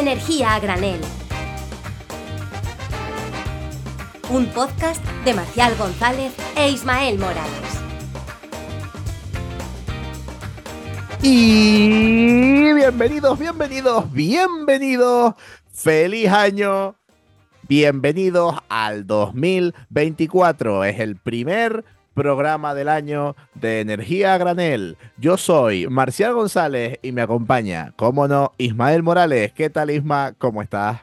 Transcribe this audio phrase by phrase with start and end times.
[0.00, 0.98] Energía a granel.
[4.30, 7.82] Un podcast de Marcial González e Ismael Morales.
[11.20, 15.34] Y bienvenidos, bienvenidos, bienvenidos.
[15.70, 16.94] Feliz año.
[17.68, 20.82] Bienvenidos al 2024.
[20.84, 21.84] Es el primer
[22.20, 24.98] programa del año de Energía Granel.
[25.16, 29.52] Yo soy Marcial González y me acompaña, como no, Ismael Morales.
[29.54, 30.34] ¿Qué tal, Isma?
[30.36, 31.00] ¿Cómo estás?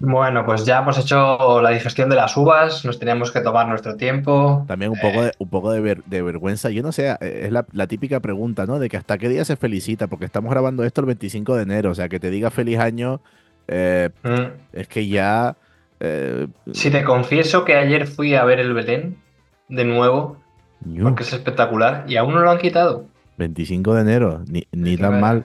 [0.00, 3.94] Bueno, pues ya hemos hecho la digestión de las uvas, nos teníamos que tomar nuestro
[3.94, 4.64] tiempo.
[4.66, 6.70] También un poco de, un poco de, vergüenza.
[6.70, 8.80] Yo no sé, eh, es la, típica pregunta, ¿no?
[8.80, 11.92] De que hasta qué día se felicita, porque estamos grabando esto el 25 de enero,
[11.92, 13.20] o sea, que te diga feliz año,
[13.68, 14.76] eh, mm.
[14.76, 15.56] es que ya...
[16.00, 19.18] Eh, si te confieso que ayer fui a ver el Belén
[19.68, 20.36] de nuevo,
[21.02, 23.06] porque es espectacular, y aún no lo han quitado.
[23.38, 25.44] 25 de enero, ni, ni tan mal.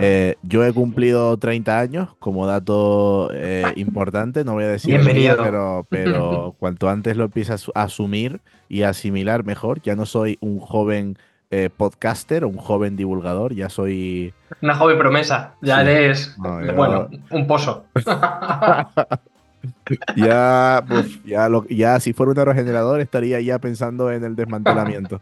[0.00, 5.36] Eh, yo he cumplido 30 años como dato eh, importante, no voy a decir Bienvenido.
[5.42, 10.60] pero, pero cuanto antes lo empiezas a asumir y asimilar mejor, ya no soy un
[10.60, 11.18] joven
[11.50, 14.32] eh, podcaster o un joven divulgador, ya soy...
[14.62, 17.84] Una joven promesa, ya eres, bueno, un pozo.
[20.16, 25.20] ya, pues, ya, ya si fuera un aerogenerador estaría ya pensando en el desmantelamiento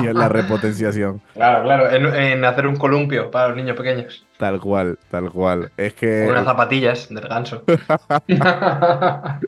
[0.00, 1.20] y, en, la repotenciación.
[1.34, 4.26] Claro, claro, en, hacer un columpio para los niños pequeños.
[4.38, 5.70] Tal cual, tal cual.
[5.76, 6.26] Es que...
[6.28, 7.64] unas zapatillas de ganso.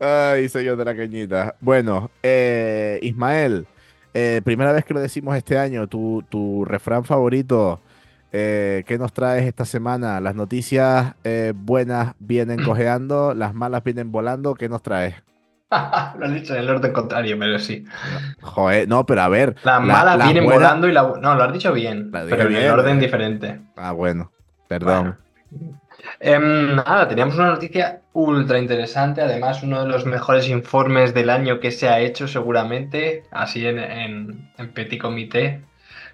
[0.00, 1.54] Ay, señor de la cañita.
[1.60, 3.66] Bueno, eh, Ismael,
[4.14, 7.80] eh, primera vez que lo decimos este año, tu, tu refrán favorito
[8.34, 10.18] eh, ¿Qué nos traes esta semana?
[10.20, 14.54] Las noticias eh, buenas vienen cojeando, las malas vienen volando.
[14.54, 15.14] ¿Qué nos traes?
[15.70, 17.84] lo has dicho en el orden contrario, pero sí.
[18.40, 19.56] Joder, no, pero a ver.
[19.62, 21.02] Las malas vienen volando y la.
[21.02, 23.60] No, lo has dicho bien, pero en el orden diferente.
[23.76, 24.32] Ah, bueno,
[24.66, 25.18] perdón.
[26.18, 31.60] Em, nada, teníamos una noticia ultra interesante, además uno de los mejores informes del año
[31.60, 35.62] que se ha hecho seguramente, así en, en petit comité,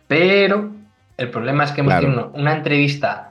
[0.08, 0.72] pero
[1.18, 3.28] el problema es que hemos tenido una entrevista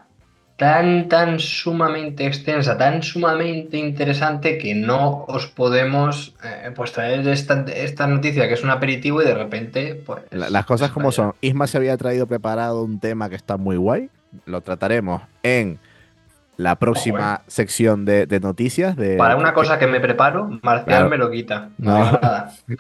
[0.58, 7.64] tan, tan sumamente extensa, tan sumamente interesante que no os podemos eh, pues traer esta,
[7.74, 10.24] esta, noticia que es un aperitivo y de repente pues...
[10.32, 11.34] las cosas como son.
[11.42, 14.10] Isma se había traído preparado un tema que está muy guay.
[14.46, 15.80] Lo trataremos en
[16.58, 18.96] la próxima sección de, noticias.
[18.96, 19.16] De...
[19.16, 21.70] Para una cosa que me preparo, Marcial me lo quita.
[21.78, 22.20] No.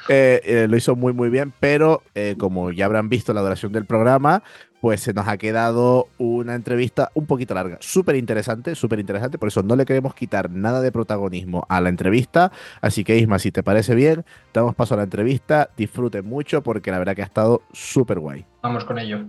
[0.09, 2.01] Eh, eh, lo hizo muy, muy bien, pero
[2.38, 4.44] como ya habrán visto la duración del programa,
[4.81, 7.77] pues se nos ha quedado una entrevista un poquito larga.
[7.81, 9.38] Súper interesante, súper interesante.
[9.38, 12.51] Por eso no le queremos quitar nada de protagonismo a la entrevista.
[12.81, 15.69] Así que, Isma, si te parece bien, damos paso a la entrevista.
[15.75, 18.45] Disfruten mucho porque la verdad que ha estado súper guay.
[18.61, 19.19] Vamos con ello.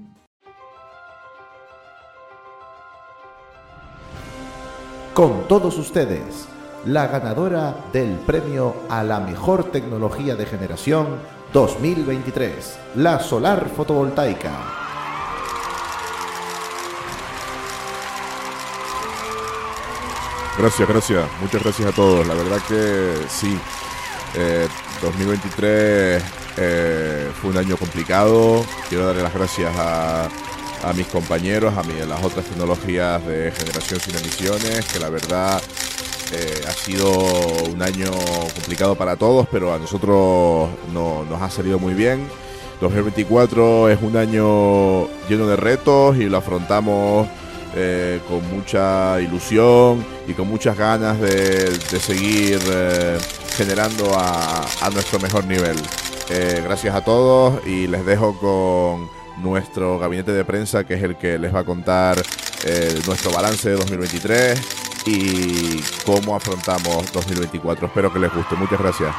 [5.15, 6.49] Con todos ustedes,
[6.87, 11.17] la ganadora del premio a la mejor tecnología de generación
[11.53, 14.88] 2023, la solar fotovoltaica.
[20.59, 21.25] Gracias, gracias.
[21.41, 22.27] Muchas gracias a todos.
[22.27, 23.57] La verdad que sí.
[25.03, 26.21] 2023 eh,
[26.57, 28.65] eh, fue un año complicado.
[28.89, 30.29] Quiero darle las gracias a,
[30.97, 35.63] mis compañeros, a, a las otras tecnologías de generación sin emisiones, que la verdad
[36.33, 37.09] eh, ha sido
[37.73, 38.11] un año
[38.55, 42.27] complicado para todos, pero a nosotros no, nos ha salido muy bien.
[42.81, 47.29] 2024 es un año lleno de retos y lo afrontamos
[47.75, 53.19] eh, con mucha ilusión y con muchas ganas de, seguir eh,
[53.57, 55.77] generando a, nuestro mejor nivel.
[56.31, 59.09] Eh, gracias a todos y les dejo con
[59.43, 62.21] nuestro gabinete de prensa que es el que les va a contar
[63.07, 64.61] nuestro balance de 2023
[65.07, 67.87] y cómo afrontamos 2024.
[67.87, 68.57] Espero que les guste.
[68.57, 69.15] Muchas gracias.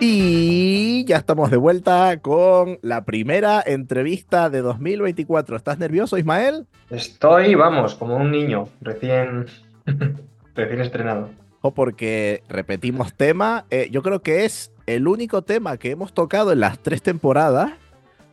[0.00, 5.56] Y ya estamos de vuelta con la primera entrevista de 2024.
[5.56, 6.66] ¿Estás nervioso, Ismael?
[6.88, 9.46] Estoy, vamos, como un niño recién,
[10.54, 11.30] recién estrenado.
[11.62, 13.64] O porque repetimos tema.
[13.70, 17.72] Eh, yo creo que es el único tema que hemos tocado en las tres temporadas.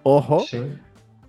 [0.04, 0.46] Ojo.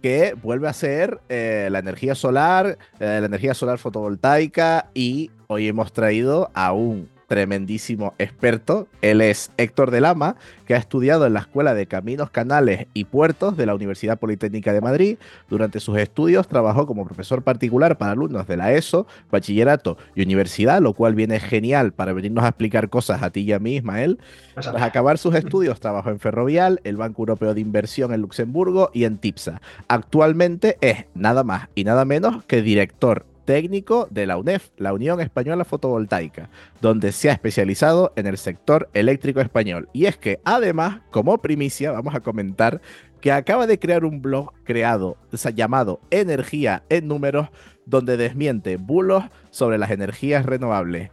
[0.02, 5.66] Que vuelve a ser eh, la energía solar, eh, la energía solar fotovoltaica y hoy
[5.66, 8.88] hemos traído a un tremendísimo experto.
[9.02, 10.36] Él es Héctor de Lama,
[10.66, 14.72] que ha estudiado en la Escuela de Caminos, Canales y Puertos de la Universidad Politécnica
[14.72, 15.18] de Madrid.
[15.48, 20.80] Durante sus estudios trabajó como profesor particular para alumnos de la ESO, bachillerato y universidad,
[20.80, 24.18] lo cual viene genial para venirnos a explicar cosas a ti y a mí, Ismael.
[24.54, 29.04] Tras acabar sus estudios, trabajó en Ferrovial, el Banco Europeo de Inversión en Luxemburgo y
[29.04, 29.60] en TIPSA.
[29.88, 35.20] Actualmente es nada más y nada menos que director técnico de la UNEF, la Unión
[35.22, 36.50] Española Fotovoltaica,
[36.82, 39.88] donde se ha especializado en el sector eléctrico español.
[39.94, 42.82] Y es que además, como primicia, vamos a comentar
[43.22, 45.16] que acaba de crear un blog creado,
[45.54, 47.48] llamado Energía en Números,
[47.86, 51.10] donde desmiente bulos sobre las energías renovables.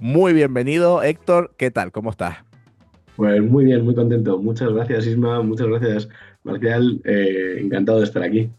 [0.00, 1.54] Muy bienvenido, Héctor.
[1.56, 1.90] ¿Qué tal?
[1.92, 2.36] ¿Cómo estás?
[3.16, 4.38] Pues muy bien, muy contento.
[4.38, 5.42] Muchas gracias, Isma.
[5.42, 6.08] Muchas gracias,
[6.44, 7.00] Marcial.
[7.04, 8.50] Eh, encantado de estar aquí.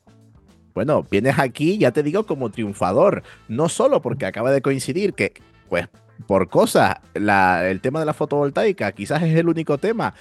[0.74, 3.24] Bueno, vienes aquí, ya te digo, como triunfador.
[3.48, 5.34] No solo porque acaba de coincidir que,
[5.68, 5.88] pues,
[6.28, 10.14] por cosas, el tema de la fotovoltaica quizás es el único tema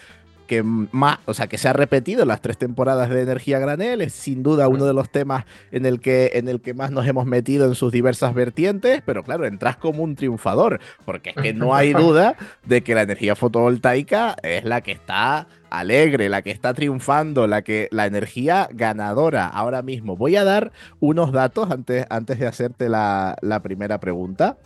[0.49, 4.01] que más, o sea, que se ha repetido en las tres temporadas de Energía Granel,
[4.01, 7.07] es sin duda uno de los temas en el que, en el que más nos
[7.07, 11.53] hemos metido en sus diversas vertientes, pero claro, entras como un triunfador, porque es que
[11.53, 12.35] no hay duda
[12.65, 17.63] de que la energía fotovoltaica es la que está alegre, la que está triunfando, la
[17.63, 20.17] que la energía ganadora ahora mismo.
[20.17, 24.57] Voy a dar unos datos antes, antes de hacerte la, primera pregunta.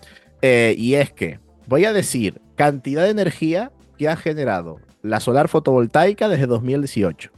[0.43, 5.49] Eh, y es que voy a decir cantidad de energía que ha generado la solar
[5.49, 7.31] fotovoltaica desde 2018.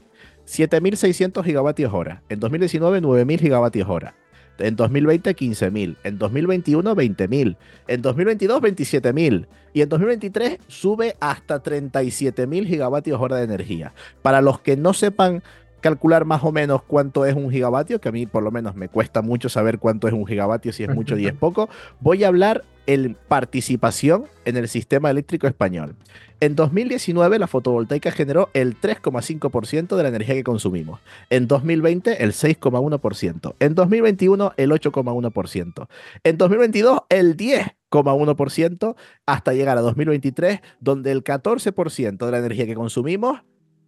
[0.47, 2.23] 7.600 gigavatios hora.
[2.29, 4.15] En 2019, 9.000 gigavatios hora.
[4.59, 5.97] En 2020, 15.000.
[6.05, 7.57] En 2021, 20.000.
[7.89, 9.47] En 2022, 27.000.
[9.73, 13.93] Y en 2023 sube hasta 37.000 gigavatios hora de energía.
[14.23, 15.43] Para los que no sepan
[15.81, 18.89] calcular más o menos cuánto es un gigavatio, que a mí por lo menos me
[18.89, 21.69] cuesta mucho saber cuánto es un gigavatio, si es mucho y es poco,
[22.01, 25.97] voy a hablar en participación en el sistema eléctrico español.
[26.41, 31.01] En 2019 la fotovoltaica generó el 3,5% de la energía que consumimos.
[31.31, 33.55] En 2020 el 6,1%.
[33.61, 35.89] En 2021 el 8,1%.
[36.25, 38.97] En 2022 el 10,1%
[39.27, 43.41] hasta llegar a 2023 donde el 14% de la energía que consumimos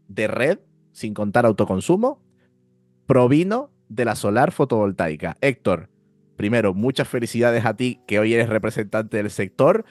[0.08, 0.58] de red
[0.92, 2.22] sin contar autoconsumo,
[3.06, 5.36] provino de la solar fotovoltaica.
[5.42, 5.90] Héctor,
[6.36, 9.84] primero, muchas felicidades a ti que hoy eres representante del sector.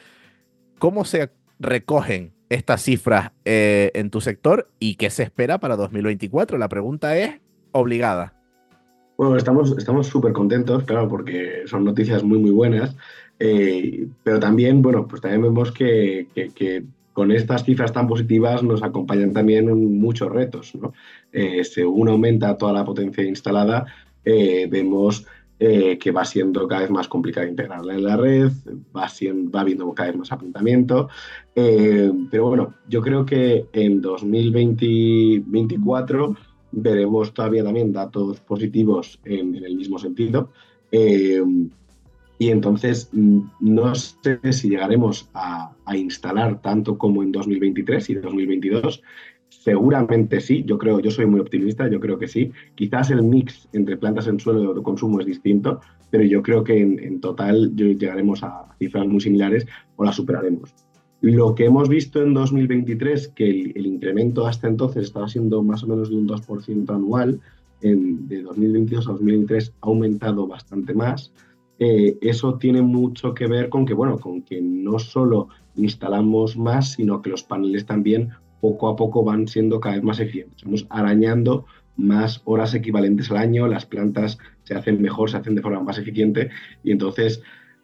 [0.80, 6.58] ¿Cómo se recogen estas cifras eh, en tu sector y qué se espera para 2024?
[6.58, 7.40] La pregunta es
[7.72, 8.34] obligada.
[9.18, 12.96] Bueno, estamos súper contentos, claro, porque son noticias muy, muy buenas.
[13.40, 16.28] Eh, pero también, bueno, pues también vemos que,
[17.14, 19.68] con estas cifras tan positivas nos acompañan también
[19.98, 20.76] muchos retos.
[20.76, 20.94] ¿no?
[21.32, 23.86] Eh, según aumenta toda la potencia instalada,
[24.26, 25.26] vemos
[25.60, 28.52] eh, que va siendo cada vez más complicado integrarla en la red,
[28.96, 31.10] va, siendo, habiendo cada vez más apuntamiento.
[31.54, 36.36] pero bueno, yo creo que en 2024
[36.72, 40.52] veremos todavía también datos positivos en, el mismo sentido.
[42.38, 49.02] Y entonces mm, no sé si llegaremos a, instalar tanto como en 2023 y 2022.
[49.66, 52.52] Seguramente sí, yo creo, yo soy muy optimista, yo creo que sí.
[52.76, 55.82] Quizás el mix entre plantas en suelo y autoconsumo es distinto,
[56.12, 59.66] pero yo creo que en, total llegaremos a cifras muy similares
[59.96, 60.72] o las superaremos.
[61.22, 65.88] Lo que hemos visto en 2023, que el, incremento hasta entonces estaba siendo más o
[65.88, 67.40] menos de un 2% anual,
[67.82, 71.34] en, de 2022 a 2023 ha aumentado bastante más.
[71.80, 76.92] Eh, eso tiene mucho que ver con que, bueno, con que no solo instalamos más,
[76.92, 78.30] sino que los paneles también
[78.72, 80.58] poco a poco van siendo cada vez más eficientes.
[80.58, 81.66] Estamos arañando
[81.98, 85.98] más horas equivalentes al año, las plantas se hacen mejor, se hacen de forma más
[85.98, 86.50] eficiente
[86.84, 87.42] y entonces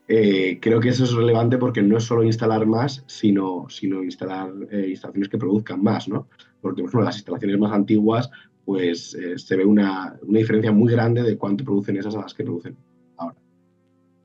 [0.08, 4.52] eh, creo que eso es relevante porque no es solo instalar más, sino, sino instalar
[4.72, 6.28] eh, instalaciones que produzcan más, ¿no?
[6.60, 8.30] Porque, las instalaciones más antiguas,
[8.66, 12.44] pues se ve una, una diferencia muy grande de cuánto producen esas a las que
[12.44, 12.76] producen
[13.18, 13.36] ahora.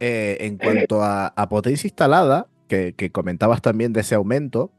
[0.01, 4.71] Eh, en cuanto a, potencia instalada, que, comentabas también de ese aumento,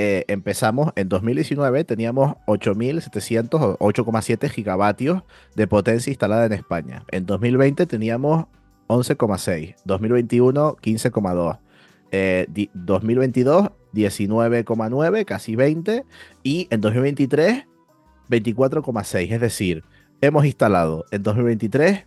[0.00, 5.24] eh, empezamos en 2019, teníamos 8.700 o 8,7 gigavatios
[5.56, 7.04] de potencia instalada en España.
[7.10, 8.46] En 2020 teníamos
[8.86, 11.58] 11,6, 2021 15,2.
[12.74, 16.04] 2022 19,9, casi 20,
[16.44, 17.66] y en 2023
[18.30, 19.32] 24,6.
[19.32, 19.84] Es decir,
[20.20, 22.06] hemos instalado en 2023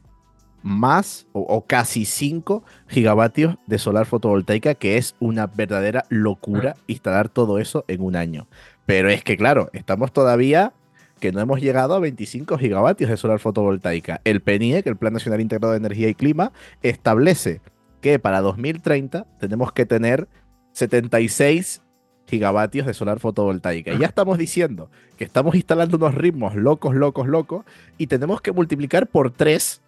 [0.63, 6.81] más o, casi 5 gigavatios de solar fotovoltaica, que es una verdadera locura ah.
[6.87, 8.47] instalar todo eso en un año.
[8.85, 10.73] Pero es que, claro, estamos todavía
[11.19, 14.21] que no hemos llegado a 25 gigavatios de solar fotovoltaica.
[14.23, 16.51] El PNIE, que el Plan Nacional Integrado de Energía y Clima,
[16.81, 17.61] establece
[18.01, 20.27] que para 2030 tenemos que tener
[20.73, 21.81] 76
[22.27, 23.93] gigavatios de solar fotovoltaica.
[23.93, 27.65] Y ya estamos diciendo que estamos instalando unos ritmos locos, locos, locos,
[27.97, 29.81] y tenemos que multiplicar por 3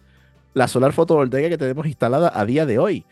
[0.53, 3.05] la solar fotovoltaica que tenemos instalada a día de hoy.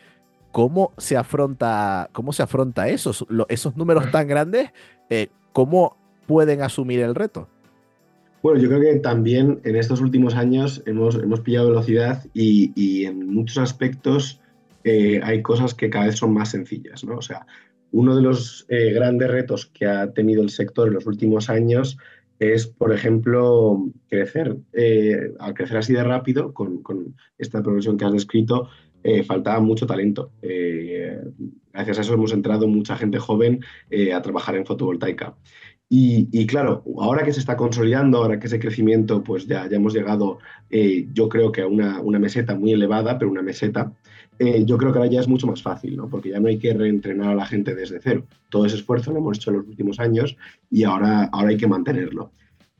[0.51, 3.11] ¿Cómo se afronta, cómo se afronta eso?
[3.47, 4.71] esos números tan grandes?
[5.09, 7.47] Eh, ¿Cómo pueden asumir el reto?
[8.43, 13.27] Bueno, yo creo que también en estos últimos años hemos, hemos pillado velocidad y, en
[13.27, 14.39] muchos aspectos
[14.83, 17.17] eh, hay cosas que cada vez son más sencillas, ¿no?
[17.17, 17.45] O sea,
[17.91, 21.97] uno de los eh, grandes retos que ha tenido el sector en los últimos años
[22.41, 24.57] es, por ejemplo, crecer.
[24.73, 26.81] Eh, al crecer así de rápido, con,
[27.37, 28.69] esta progresión que has descrito,
[29.25, 30.31] faltaba mucho talento.
[31.73, 33.61] gracias a eso hemos entrado mucha gente joven
[34.13, 35.35] a trabajar en fotovoltaica.
[35.93, 39.93] Y, claro, ahora que se está consolidando, ahora que ese crecimiento, pues ya, ya hemos
[39.93, 43.91] llegado, eh, yo creo que a una, meseta muy elevada, pero una meseta,
[44.39, 46.07] eh, yo creo que ahora ya es mucho más fácil, ¿no?
[46.07, 48.25] Porque ya no hay que reentrenar a la gente desde cero.
[48.49, 50.35] Todo ese esfuerzo lo hemos hecho en los últimos años
[50.69, 52.31] y ahora, ahora hay que mantenerlo.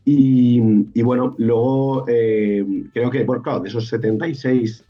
[0.04, 0.60] Y,
[1.04, 4.86] bueno, luego eh, creo que, bueno, claro, de esos 76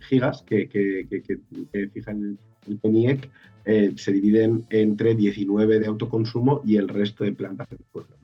[0.00, 2.36] gigas que, que, que, fija el,
[2.68, 3.30] el PENIEC,
[3.68, 8.14] eh, se dividen entre 19 de autoconsumo y el resto de plantas del pueblo.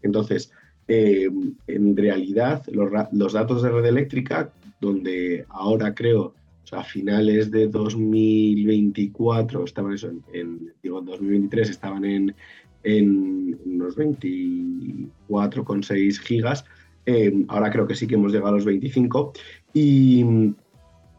[0.00, 0.50] Entonces,
[0.88, 1.28] eh,
[1.66, 6.34] en realidad, los, datos de red eléctrica, donde ahora creo,
[6.66, 12.34] o sea, a finales de 2024, estaban eso, en, digo, 2023 estaban en,
[12.82, 16.64] en unos 24,6 gigas,
[17.06, 19.32] eh, ahora creo que sí que hemos llegado a los 25,
[19.72, 20.24] y,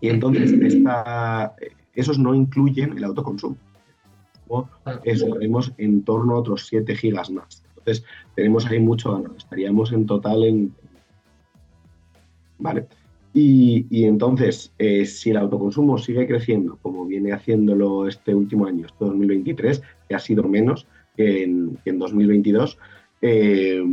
[0.01, 1.55] y entonces esta,
[1.93, 3.55] esos no incluyen el autoconsumo
[5.03, 7.63] estaremos en torno a otros 7 gigas más.
[7.69, 8.03] Entonces,
[8.35, 10.75] tenemos ahí mucho Estaríamos en total en.
[12.59, 12.87] Vale.
[13.39, 19.05] Y, entonces, eh, si el autoconsumo sigue creciendo, como viene haciéndolo este último año, este
[19.05, 22.79] 2023, que ha sido menos que en, 2022,
[23.21, 23.83] eh,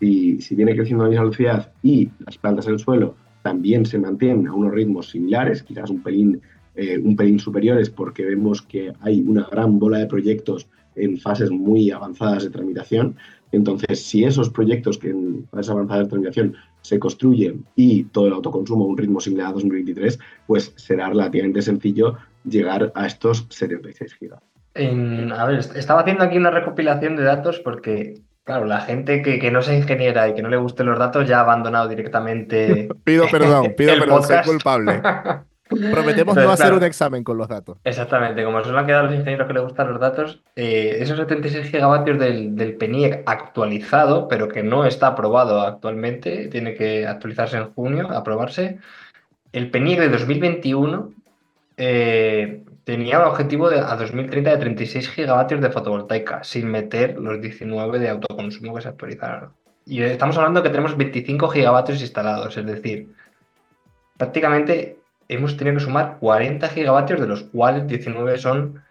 [0.00, 3.84] si, si, viene creciendo a la misma velocidad y las plantas en el suelo también
[3.84, 6.40] se mantienen a unos ritmos similares, quizás un pelín
[6.80, 11.50] eh, un pelín superiores porque vemos que hay una gran bola de proyectos en fases
[11.50, 13.16] muy avanzadas de tramitación.
[13.50, 16.54] Entonces, si esos proyectos que en fases avanzadas de tramitación
[16.88, 21.60] se construyen y todo el autoconsumo a un ritmo similar a 2023, pues será relativamente
[21.60, 24.40] sencillo llegar a estos 76 gigas.
[24.74, 29.60] a ver, estaba haciendo aquí una recopilación de datos porque Claro, la gente que, no
[29.60, 32.88] sea ingeniera y que no le gusten los datos ya ha abandonado directamente.
[33.04, 35.02] pido perdón, pido perdón, soy culpable.
[35.68, 37.78] Prometemos no hacer un examen con los datos.
[37.84, 41.18] Exactamente, como se lo han quedado los ingenieros que les gustan los datos, eh, esos
[41.18, 47.56] 76 gigavatios del, del PENIEC actualizado, pero que no está aprobado actualmente, tiene que actualizarse
[47.56, 48.78] en junio, aprobarse.
[49.52, 51.12] El PENIEC de 2021
[51.76, 57.40] eh, tenía un objetivo de, a 2030 de 36 gigavatios de fotovoltaica, sin meter los
[57.40, 59.52] 19 de autoconsumo que se actualizaron.
[59.86, 63.08] Y estamos hablando que tenemos 25 gigavatios instalados, es decir,
[64.18, 64.97] prácticamente
[65.28, 68.82] hemos tenido que sumar 40 gigavatios, de los cuales 19 son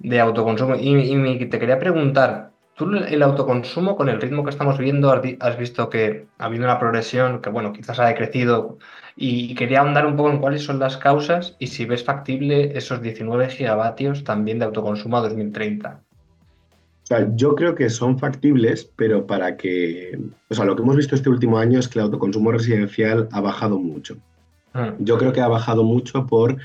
[0.00, 0.74] de autoconsumo.
[0.76, 5.88] Y, te quería preguntar, ¿tú el autoconsumo con el ritmo que estamos viendo has visto
[5.88, 8.78] que ha habido una progresión que, bueno, quizás ha decrecido?
[9.16, 13.00] Y quería ahondar un poco en cuáles son las causas y si ves factible esos
[13.00, 16.00] 19 gigavatios también de autoconsumo a 2030.
[17.04, 20.18] O sea, yo creo que son factibles, pero para que.
[20.48, 23.42] O sea, lo que hemos visto este último año es que el autoconsumo residencial ha
[23.42, 24.16] bajado mucho.
[24.74, 24.94] Ah.
[24.98, 26.56] Yo creo que ha bajado mucho por,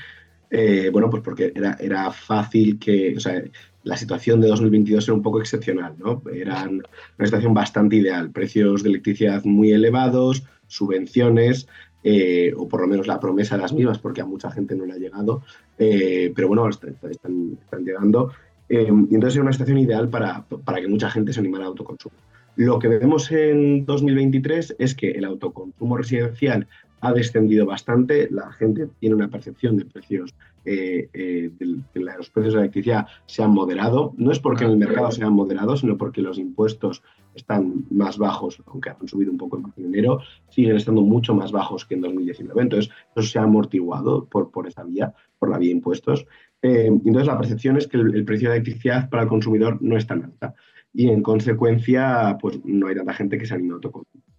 [0.50, 3.42] eh, bueno, pues porque era, era fácil que, o sea,
[3.84, 6.22] la situación de 2022 era un poco excepcional, ¿no?
[6.32, 11.68] Era una situación bastante ideal, precios de electricidad muy elevados, subvenciones,
[12.02, 14.86] eh, o por lo menos la promesa de las mismas, porque a mucha gente no
[14.86, 15.42] le ha llegado,
[15.78, 18.32] eh, pero bueno, están, están, llegando.
[18.68, 22.14] y entonces era una situación ideal para, para que mucha gente se animara al autoconsumo.
[22.56, 26.66] Lo que vemos en 2023 es que el autoconsumo residencial
[27.00, 32.54] ha descendido bastante, la gente tiene una percepción de precios, eh, eh, de, los precios
[32.54, 35.76] de la electricidad se han moderado, no es porque en el mercado se han moderado,
[35.76, 37.02] sino porque los impuestos
[37.34, 41.86] están más bajos, aunque han subido un poco en enero, siguen estando mucho más bajos
[41.86, 42.60] que en 2019.
[42.60, 46.26] Entonces, eso se ha amortiguado por, por esa vía, por la vía de impuestos.
[46.62, 49.96] Eh, entonces, la percepción es que el, precio de la electricidad para el consumidor no
[49.96, 50.54] es tan alta
[50.92, 54.29] y, en consecuencia, pues no hay tanta gente que se anime a autoconsumir.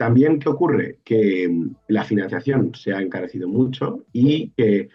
[0.00, 1.00] También, ¿qué ocurre?
[1.04, 4.88] Que mm, la financiación se ha encarecido mucho y que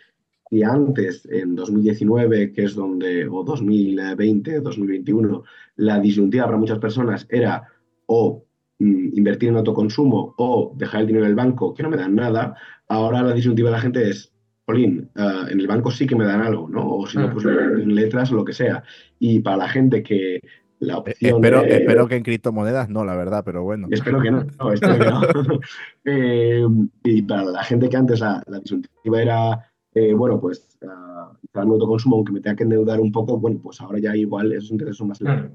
[0.49, 5.43] si antes, en 2019, que es donde, o 2020, 2021,
[5.75, 7.67] la disyuntiva para muchas personas era
[8.07, 8.45] o
[8.79, 12.15] mm, invertir en autoconsumo o dejar el dinero en el banco, que no me dan
[12.15, 12.55] nada,
[12.87, 14.33] ahora la disyuntiva de la gente es
[14.65, 16.83] Polín, ah, en el banco sí que me dan algo, ¿no?
[16.97, 18.83] O si no, pues en letras o lo que sea.
[19.19, 20.39] Y para la gente que
[20.79, 23.87] la Eh, opción Espero, de- espero que en criptomonedas no, la verdad, pero bueno.
[23.91, 25.21] Espero que no, no, espero que no.
[26.05, 26.65] Eh,
[27.03, 31.71] y para la gente que antes la, la disyuntiva era, eh, bueno, pues uh, mi
[31.71, 34.97] autoconsumo, aunque me tenga que endeudar un poco, bueno, pues ahora ya igual esos intereses
[34.97, 35.51] son más elevados.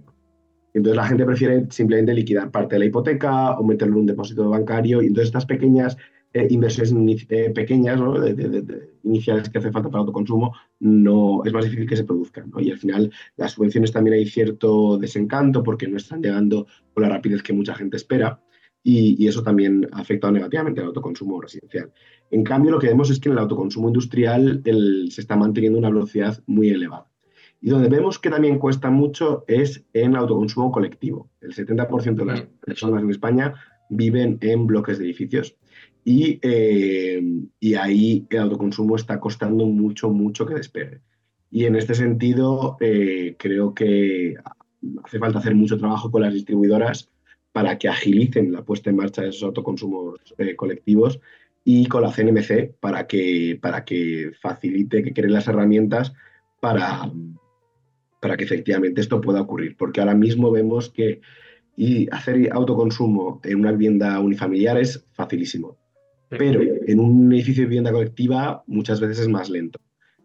[0.72, 4.48] Entonces la gente prefiere simplemente liquidar parte de la hipoteca o meterlo en un depósito
[4.48, 5.02] bancario.
[5.02, 5.96] Y entonces estas pequeñas
[6.32, 8.18] eh, inversiones eh, pequeñas, ¿no?
[8.20, 12.04] de- de- de- iniciales que hace falta para autoconsumo, no, es más difícil que se
[12.04, 12.50] produzcan.
[12.50, 12.60] ¿no?
[12.60, 17.08] Y al final las subvenciones también hay cierto desencanto porque no están llegando con la
[17.08, 18.40] rapidez que mucha gente espera.
[18.82, 21.92] Y, y eso también ha afectado negativamente al autoconsumo residencial.
[22.30, 25.78] En cambio, lo que vemos es que en el autoconsumo industrial el- se está manteniendo
[25.78, 27.06] una velocidad muy elevada.
[27.60, 31.28] Y donde vemos que también cuesta mucho es en autoconsumo colectivo.
[31.42, 32.46] El 70% de las Mm.
[32.64, 33.52] personas en España
[33.90, 35.56] viven en bloques de edificios
[36.04, 37.22] y, eh,
[37.58, 41.00] y ahí el autoconsumo está costando mucho, mucho que despegue.
[41.50, 44.36] Y en este sentido, eh, creo que
[45.04, 47.10] hace falta hacer mucho trabajo con las distribuidoras
[47.52, 51.20] para que agilicen la puesta en marcha de esos autoconsumos eh, colectivos
[51.64, 56.12] y con la CNMC para que, para que facilite, que creen las herramientas
[56.60, 57.10] para,
[58.20, 59.76] para que efectivamente esto pueda ocurrir.
[59.76, 61.20] Porque ahora mismo vemos que
[61.76, 65.78] y hacer autoconsumo en una vivienda unifamiliar es facilísimo,
[66.30, 69.80] pero en un edificio de vivienda colectiva muchas veces es más lento.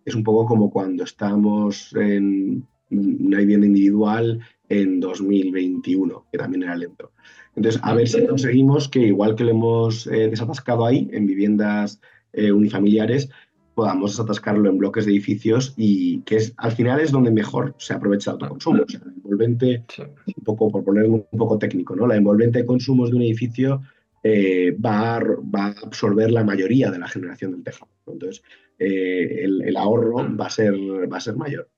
[0.05, 6.75] Es un poco como cuando estábamos en una vivienda individual en 2021, que también era
[6.75, 7.12] lento.
[7.55, 12.01] Entonces, a ver si conseguimos que, igual que lo hemos eh, desatascado ahí, en viviendas
[12.33, 13.29] eh, unifamiliares,
[13.74, 17.93] podamos desatascarlo en bloques de edificios y que es, al final es donde mejor se
[17.93, 18.83] aprovecha el autoconsumo.
[18.83, 22.07] O sea, el envolvente, un poco, por ponerlo un poco técnico, ¿no?
[22.07, 23.81] La envolvente de consumos de un edificio
[24.27, 27.91] eh, va, a, absorber la mayoría de la generación del tejado.
[28.08, 28.44] Entonces,
[28.79, 31.70] eh, el, ahorro va a ser, va a ser mayor.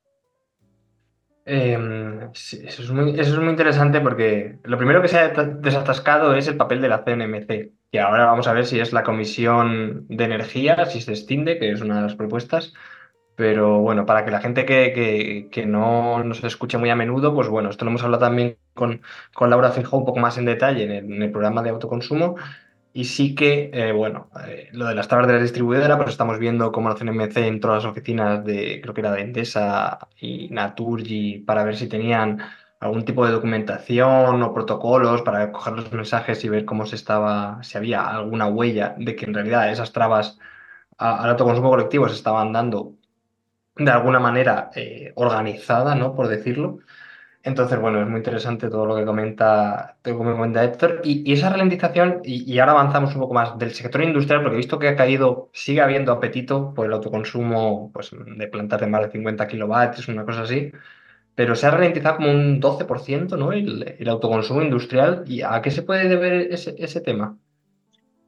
[2.34, 6.36] Sí, eso, es muy, eso, es muy, interesante porque lo primero que se ha desatascado
[6.36, 10.06] es el papel de la CNMC, que ahora vamos a ver si es la Comisión
[10.08, 12.74] de Energía, si se extiende, que es una de las propuestas.
[13.36, 17.36] Pero bueno, para que la gente que, que, que no nos escuche muy a menudo,
[17.36, 19.01] pues bueno, esto lo hemos hablado también con,
[19.33, 22.35] con Laura Fijó un poco más en detalle en el, programa de autoconsumo.
[22.94, 26.40] Y sí que, eh, bueno, eh, lo de las tablas de la distribuidora, pues estamos
[26.40, 30.50] viendo cómo la CNMC entró a las oficinas de, creo que era de Endesa y
[30.50, 32.40] Naturgy, para ver si tenían
[32.79, 37.61] algún tipo de documentación o protocolos para coger los mensajes y ver cómo se estaba,
[37.63, 40.40] si había alguna huella de que en realidad esas trabas
[40.98, 42.96] al autoconsumo colectivo se estaban dando
[43.75, 46.16] de alguna manera eh, organizada, ¿no?
[46.16, 46.79] Por decirlo.
[47.48, 51.00] Entonces, bueno, es muy interesante todo lo que comenta, lo que comenta Héctor.
[51.05, 54.77] Y, esa ralentización, y, ahora avanzamos un poco más del sector industrial, porque he visto
[54.77, 59.12] que ha caído, sigue habiendo apetito por el autoconsumo pues, de plantas de más de
[59.12, 60.74] 50 kilovatios, una cosa así,
[61.36, 63.53] pero se ha ralentizado como un 12%, ¿no?
[63.53, 65.24] El, el, autoconsumo industrial.
[65.25, 67.38] ¿Y a qué se puede deber ese, ese tema?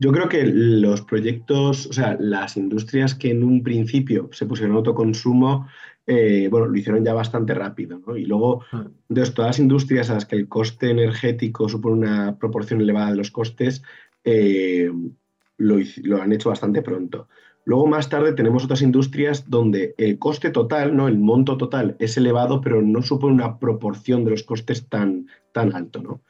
[0.01, 4.77] Yo creo que los proyectos, o sea, las industrias que en un principio se pusieron
[4.77, 5.67] autoconsumo,
[6.11, 8.17] eh, bueno, lo hicieron ya bastante rápido, ¿no?
[8.17, 8.63] Y luego,
[9.09, 13.17] entonces, todas las industrias a las que el coste energético supone una proporción elevada de
[13.17, 13.83] los costes,
[14.23, 14.91] eh,
[15.57, 17.27] lo, lo, han hecho bastante pronto.
[17.63, 21.07] Luego, más tarde, tenemos otras industrias donde el coste total, ¿no?
[21.07, 25.75] El monto total es elevado, pero no supone una proporción de los costes tan, tan
[25.75, 26.21] alto, ¿no?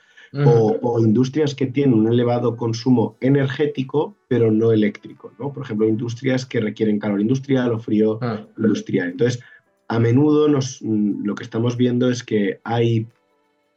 [0.45, 5.51] O, o, industrias que tienen un elevado consumo energético, pero no eléctrico, ¿no?
[5.51, 8.45] Por ejemplo, industrias que requieren calor industrial o frío Ah.
[8.57, 9.09] industrial.
[9.09, 9.41] Entonces,
[9.89, 13.07] a menudo nos, lo que estamos viendo es que hay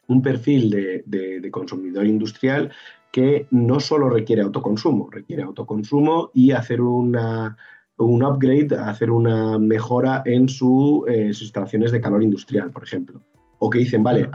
[0.07, 2.70] un perfil de, de, de consumidor industrial
[3.11, 7.57] que no solo requiere autoconsumo, requiere autoconsumo y hacer una,
[7.96, 13.20] un upgrade, hacer una mejora en su, eh, sus instalaciones de calor industrial, por ejemplo.
[13.59, 14.29] O que dicen, vale,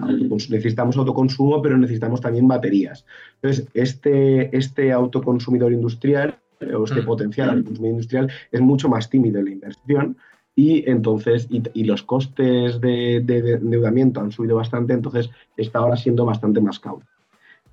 [0.50, 3.06] necesitamos autoconsumo, pero necesitamos también baterías.
[3.36, 6.40] Entonces, este, este autoconsumidor industrial
[6.76, 10.18] o este potencial autoconsumidor industrial es mucho más tímido en la inversión
[10.58, 15.78] y entonces, y, y los costes de, de, de, endeudamiento han subido bastante, entonces está
[15.78, 17.06] ahora siendo bastante más cauto.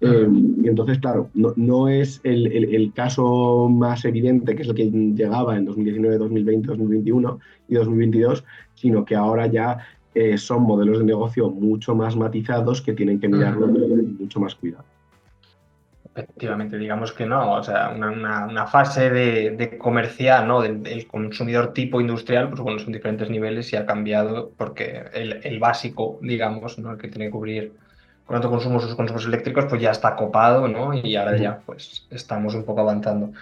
[0.03, 0.29] Eh,
[0.63, 4.75] y entonces, claro, no, no es el, el, el, caso más evidente, que es el
[4.75, 8.45] que llegaba en 2019, 2020, 2021 y 2022,
[8.75, 9.79] sino que ahora ya
[10.15, 14.55] eh, son modelos de negocio mucho más matizados que tienen que mirarlo con mucho más
[14.57, 14.85] cuidado.
[16.17, 20.63] Efectivamente, digamos que no, o sea, una, una, una fase de, de, comercial, ¿no?
[20.63, 25.41] Del, del, consumidor tipo industrial, pues bueno, son diferentes niveles y ha cambiado porque el,
[25.43, 26.93] el básico, digamos, ¿no?
[26.93, 27.73] El que tiene que cubrir
[28.27, 30.95] con autoconsumo sus consumos eléctricos, pues ya está copado, ¿no?
[30.95, 33.33] Y ahora ya, pues, estamos un poco avanzando.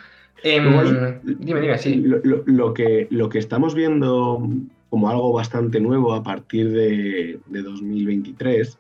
[0.42, 1.96] Em, dime, dime, sí.
[1.96, 4.42] Lo, lo- lo que, lo que estamos viendo
[4.88, 8.78] como algo bastante nuevo a partir de, de 2023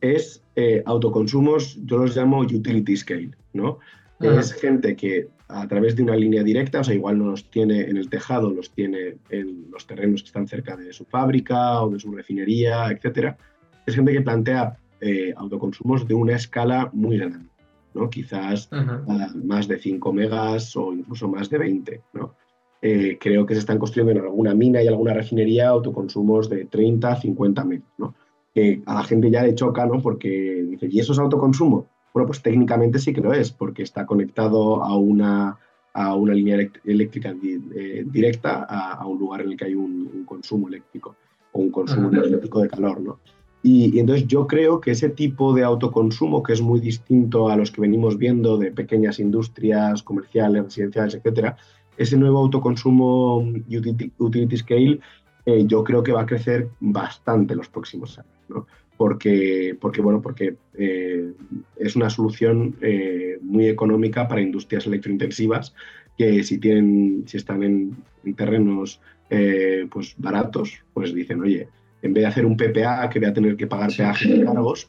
[0.00, 3.78] es eh, autoconsumos, yo los llamo utility scale, ¿no?
[4.20, 7.82] Es gente que a través de una línea directa, o sea, igual no los tiene
[7.82, 11.90] en el tejado, los tiene en los terrenos que están cerca de su fábrica o
[11.90, 13.36] de su refinería, etcétera.
[13.84, 17.46] Es gente que plantea eh, autoconsumos de una escala muy grande,
[17.92, 18.08] ¿no?
[18.08, 19.12] Quizás Ujú.
[19.12, 22.00] a más de 5 megas o incluso más de 20.
[22.14, 22.34] ¿no?
[22.80, 27.16] Eh, creo que se están construyendo en alguna mina y alguna refinería autoconsumos de 30,
[27.16, 27.88] 50 megas.
[27.98, 28.14] ¿no?
[28.54, 30.00] Que a la gente ya le choca, ¿no?
[30.00, 31.88] porque dice, ¿y eso es autoconsumo?
[32.12, 35.58] Bueno, pues técnicamente sí que lo es, porque está conectado a una,
[35.92, 40.08] a una línea eléctrica eh, directa a, a un lugar en el que hay un,
[40.14, 41.16] un consumo eléctrico
[41.52, 42.16] o un consumo Ujú.
[42.16, 43.00] energético de calor.
[43.00, 43.18] ¿no?
[43.64, 47.56] Y, y entonces yo creo que ese tipo de autoconsumo, que es muy distinto a
[47.56, 51.56] los que venimos viendo de pequeñas industrias comerciales, residenciales, etcétera,
[51.96, 55.00] ese nuevo autoconsumo utility, utility scale,
[55.46, 58.66] eh, yo creo que va a crecer bastante en los próximos años, ¿no?
[58.96, 61.32] Porque, porque, bueno, porque eh,
[61.76, 65.74] es una solución eh, muy económica para industrias electrointensivas
[66.16, 71.66] que si, tienen, si están en, en terrenos eh, pues baratos, pues dicen, oye,
[72.02, 73.98] en vez de hacer un PPA que voy a tener que pagar Sí.
[73.98, 74.88] peajes y cargos,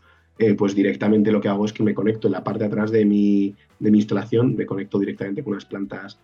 [0.58, 3.06] pues directamente lo que hago es que me conecto en la parte de atrás de
[3.06, 6.20] mi, de mi instalación, me conecto directamente con unas plantas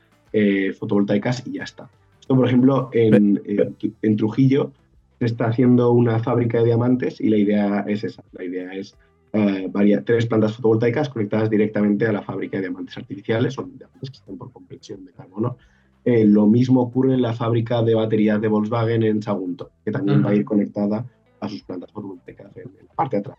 [0.77, 1.89] fotovoltaicas y ya está.
[2.19, 4.73] Esto, por ejemplo, en Trujillo
[5.21, 8.23] se está haciendo una fábrica de diamantes y la idea es esa.
[8.31, 8.95] La idea es
[9.33, 14.09] eh, varia- tres plantas fotovoltaicas conectadas directamente a la fábrica de diamantes artificiales, son diamantes
[14.09, 15.57] que están por compresión de carbono.
[16.03, 20.25] Eh, lo mismo ocurre en la fábrica de baterías de Volkswagen en Sagunto, que también
[20.25, 21.05] va a ir conectada
[21.39, 23.37] a sus plantas fotovoltaicas en, en la parte de atrás.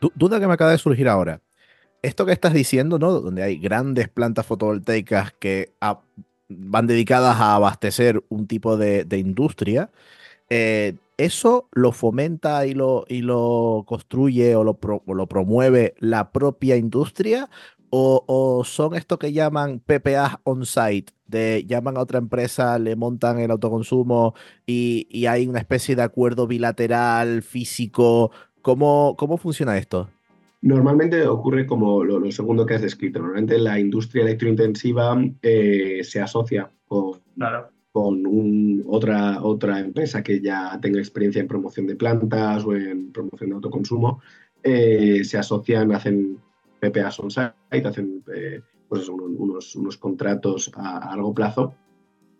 [0.00, 1.40] Du- duda que me acaba de surgir ahora.
[2.02, 3.12] Esto que estás diciendo, ¿no?
[3.20, 6.00] Donde hay grandes plantas fotovoltaicas que a-
[6.48, 9.88] van dedicadas a abastecer un tipo de, de industria,
[10.50, 15.94] eh, ¿eso lo fomenta y lo, y lo construye o lo, pro- o lo promueve
[15.98, 17.48] la propia industria?
[17.92, 21.12] ¿O, o son esto que llaman PPAs on-site?
[21.26, 24.34] De llaman a otra empresa, le montan el autoconsumo
[24.66, 28.30] y, y hay una especie de acuerdo bilateral, físico.
[28.62, 30.08] ¿Cómo, cómo funciona esto?
[30.62, 33.18] Normalmente ocurre como lo, lo segundo que has descrito.
[33.18, 37.70] Normalmente la industria electrointensiva eh, se asocia con, Claro.
[37.92, 43.12] Con un- otra, otra empresa que ya tenga experiencia en promoción de plantas o en
[43.12, 44.20] promoción de autoconsumo.
[44.62, 46.36] eh, se asocian, hacen
[46.80, 47.54] PPAs on-site,
[47.88, 51.74] hacen eh, pues unos- unos contratos a, a largo plazo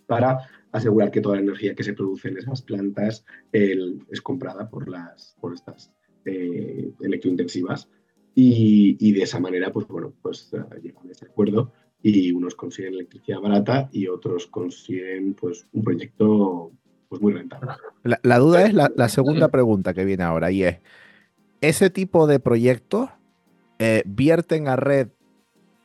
[0.07, 0.39] para
[0.71, 4.91] asegurar que toda la energía que se produce en esas plantas el- es comprada por,
[4.91, 5.91] las, por estas
[6.27, 7.89] eh, electrointensivas
[8.35, 12.55] y, y de esa manera, pues bueno, pues eh, llegan a ese acuerdo y unos
[12.55, 16.73] consiguen electricidad barata y otros consiguen pues un proyecto
[17.09, 17.71] pues muy rentable.
[18.05, 20.79] La, la duda es la, la segunda pregunta que viene ahora y es,
[21.61, 23.11] ¿ese tipo de proyectos
[23.79, 25.09] eh, vierten a red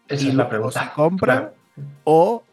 [0.07, 0.83] Esa y es la pregunta.
[0.83, 1.53] se compran Claro.
[2.03, 2.43] o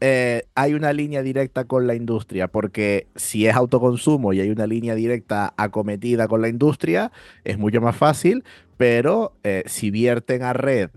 [0.00, 2.46] eh, hay una línea directa con la industria?
[2.48, 7.10] Porque si es autoconsumo y hay una línea directa acometida con la industria,
[7.44, 8.44] es mucho más fácil,
[8.76, 10.90] pero eh, si vierten a red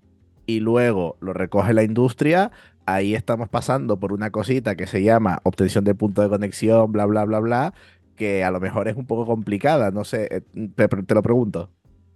[0.55, 2.51] y luego lo recoge la industria,
[2.85, 7.05] ahí estamos pasando por una cosita que se llama obtención de punto de conexión, bla,
[7.05, 7.73] bla, bla, bla,
[8.15, 10.41] que a lo mejor es un poco complicada, no sé, eh,
[10.75, 11.69] te, te lo pregunto.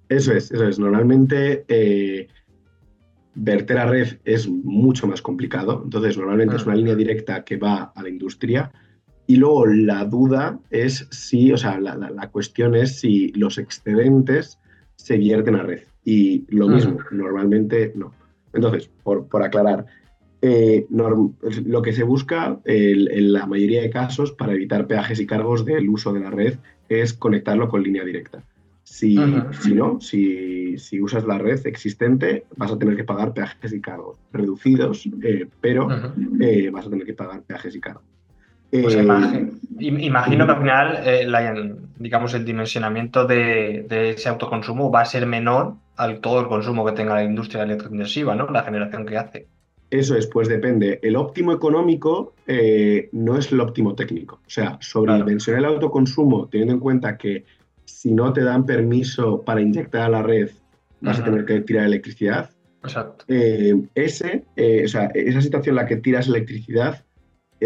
[0.09, 0.77] Eso es, eso es.
[0.77, 2.27] Normalmente eh,
[3.35, 5.81] verter a red es mucho más complicado.
[5.83, 6.67] Entonces, normalmente es Mm.
[6.69, 8.71] una línea directa que va a la industria.
[9.27, 13.57] Y luego la duda es si, o sea, la, la- la cuestión es si los
[13.57, 14.59] excedentes
[14.95, 15.81] se vierten a red.
[16.03, 16.73] Y lo Mm.
[16.73, 18.11] mismo, normalmente no.
[18.55, 19.85] Entonces, por, por aclarar,
[20.41, 25.65] eh, lo que se busca en la mayoría de casos para evitar peajes y cargos
[25.65, 26.57] del uso de la red
[26.89, 28.43] es conectarlo con línea directa.
[28.83, 29.17] Si,
[29.61, 33.81] si no, si, si usas la red existente, vas a tener que pagar peajes y
[33.81, 35.87] cargos reducidos, eh, pero
[36.39, 38.03] eh, vas a tener que pagar peajes y cargos.
[38.81, 41.53] Pues Eh, imagi- im- imagino que al final, eh, la-
[41.97, 46.85] digamos, el dimensionamiento de, de ese autoconsumo va a ser menor al todo el consumo
[46.85, 48.47] que tenga la industria electrointensiva, ¿no?
[48.49, 49.47] La generación que hace.
[49.91, 50.99] Eso es, pues depende.
[51.03, 54.41] El óptimo económico eh, no es el óptimo técnico.
[54.45, 57.45] O sea, sobredimensionar el autoconsumo, teniendo en cuenta que
[57.85, 60.49] si no te dan permiso para inyectar a la red,
[61.01, 62.49] vas a tener que tirar electricidad.
[62.83, 63.25] Exacto.
[63.27, 67.04] Eh, ese, eh, o sea, esa situación en la que tiras electricidad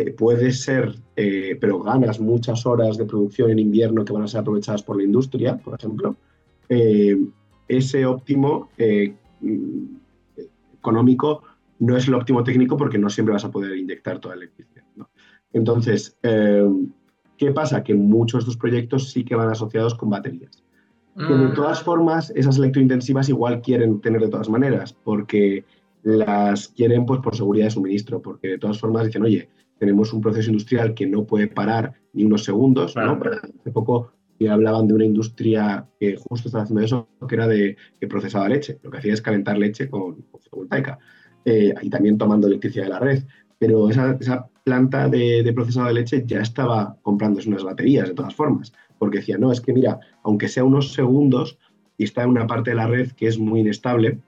[0.02, 4.28] eh, puede ser, eh, pero ganas muchas horas de producción en invierno que van a
[4.28, 6.16] ser aprovechadas por la industria, por ejemplo.
[6.70, 7.18] Eh,
[7.68, 9.96] ese óptimo eh, mm,
[10.74, 11.44] económico
[11.80, 14.84] no es el óptimo técnico porque no siempre vas a poder inyectar toda la electricidad.
[15.54, 17.84] Entonces, ¿qué pasa?
[17.84, 20.64] Que muchos de estos proyectos sí que van asociados con baterías.
[21.16, 21.54] Que de mm.
[21.54, 25.64] todas formas, esas electrointensivas igual quieren tener de todas maneras, porque
[26.04, 30.22] las quieren pues por seguridad de suministro, porque de todas formas dicen, oye, tenemos un
[30.22, 33.20] proceso industrial que no puede parar ni unos segundos, ¿no?
[33.62, 34.12] Hace poco
[34.48, 38.80] hablaban de una industria que justo estaba haciendo eso, que era de que procesaba leche.
[38.84, 41.00] Lo que hacía es calentar leche con, fotovoltaica
[41.44, 43.24] eh, y también tomando electricidad de la red.
[43.58, 44.18] Pero esa,
[44.64, 49.18] planta de, de, procesado de leche ya estaba comprándose unas baterías de todas formas, porque
[49.18, 51.58] decía, no, es que mira, aunque sea unos segundos
[51.98, 54.20] y está en una parte de la red que es muy inestable,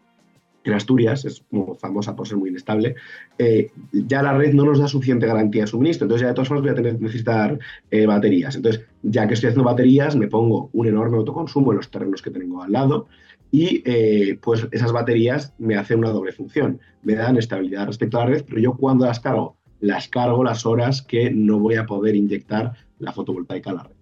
[0.64, 1.44] en Asturias, es
[1.80, 2.96] famosa por ser muy inestable,
[3.38, 6.06] eh, ya la red no nos da suficiente garantía de suministro.
[6.06, 8.56] Entonces, ya de todas formas voy a tener, necesitar eh, baterías.
[8.56, 12.32] Entonces, ya que estoy haciendo baterías, me pongo un enorme autoconsumo en los terrenos que
[12.32, 13.08] tengo al lado
[13.52, 16.80] y eh, pues esas baterías me hacen una doble función.
[17.04, 20.66] Me dan estabilidad respecto a la red, pero yo cuando las cargo, las cargo las
[20.66, 23.96] horas que no voy a poder inyectar la fotovoltaica a la red.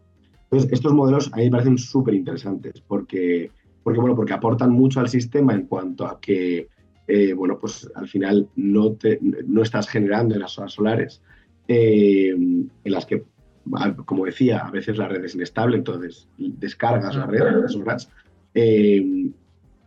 [0.43, 3.51] Entonces, estos modelos a mí me parecen súper interesantes porque
[3.89, 6.69] porque, bueno, porque aportan mucho al sistema en cuanto a que,
[7.07, 11.23] eh, bueno, pues al final no, te, no estás generando en las horas solares,
[11.67, 13.23] eh, en las que,
[14.05, 18.11] como decía, a veces la red es inestable, entonces descargas la red en las horas.
[18.53, 19.31] Eh,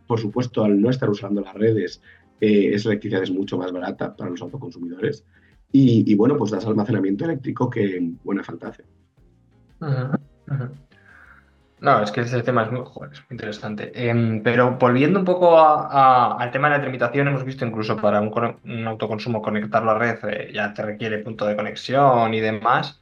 [0.05, 2.01] por supuesto, al no estar usando las redes,
[2.41, 5.23] esa electricidad es mucho más barata para los autoconsumidores.
[5.71, 8.83] Y, bueno, pues das almacenamiento eléctrico que buena falta hace.
[11.83, 12.81] No, es que ese tema es muy,
[13.29, 13.91] interesante.
[13.93, 18.87] Em, pero volviendo un poco al tema de la tramitación, hemos visto incluso para un,
[18.87, 23.01] autoconsumo conectar la red eh, ya te requiere punto de conexión y demás.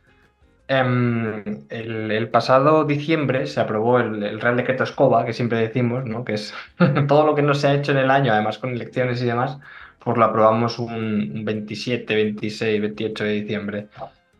[0.67, 6.26] Em, el, pasado diciembre se aprobó el, Real Decreto Escoba, que siempre decimos, ¿no?
[6.26, 6.52] que es
[7.08, 9.60] todo lo que no se ha hecho en el año, además con elecciones y demás,
[10.00, 13.88] pues lo aprobamos un 27, 26, 28 de diciembre.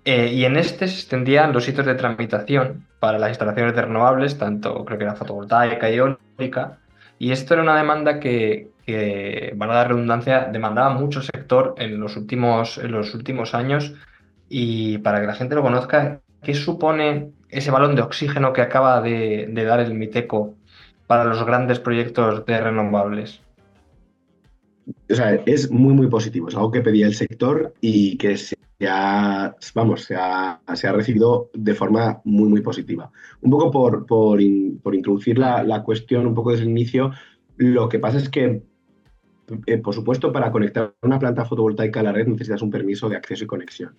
[0.04, 4.38] Eh, y en este se extendían los hitos de tramitación para las instalaciones de renovables,
[4.38, 6.80] tanto creo que era fotovoltaica y eólica.
[7.20, 11.76] Y esto era una demanda que, que van a dar redundancia, demandaba mucho el sector
[11.78, 13.94] en los, últimos, en los últimos años.
[14.50, 19.02] Y para que la gente lo conozca, ¿qué supone ese balón de oxígeno que acaba
[19.02, 20.56] de dar el MITECO
[21.06, 23.42] para los grandes proyectos de renovables?
[25.10, 26.48] O sea, es muy, muy positivo.
[26.48, 28.56] Es algo que pedía el sector y que se
[28.88, 30.60] ha, vamos, se ha,
[30.94, 33.12] recibido de forma muy, muy positiva.
[33.42, 37.12] Un poco por, por, introducir la, cuestión un poco desde el inicio,
[37.58, 38.64] lo que pasa es que,
[39.68, 43.18] eh, por supuesto, para conectar una planta fotovoltaica a la red necesitas un permiso de
[43.18, 43.96] acceso y conexión.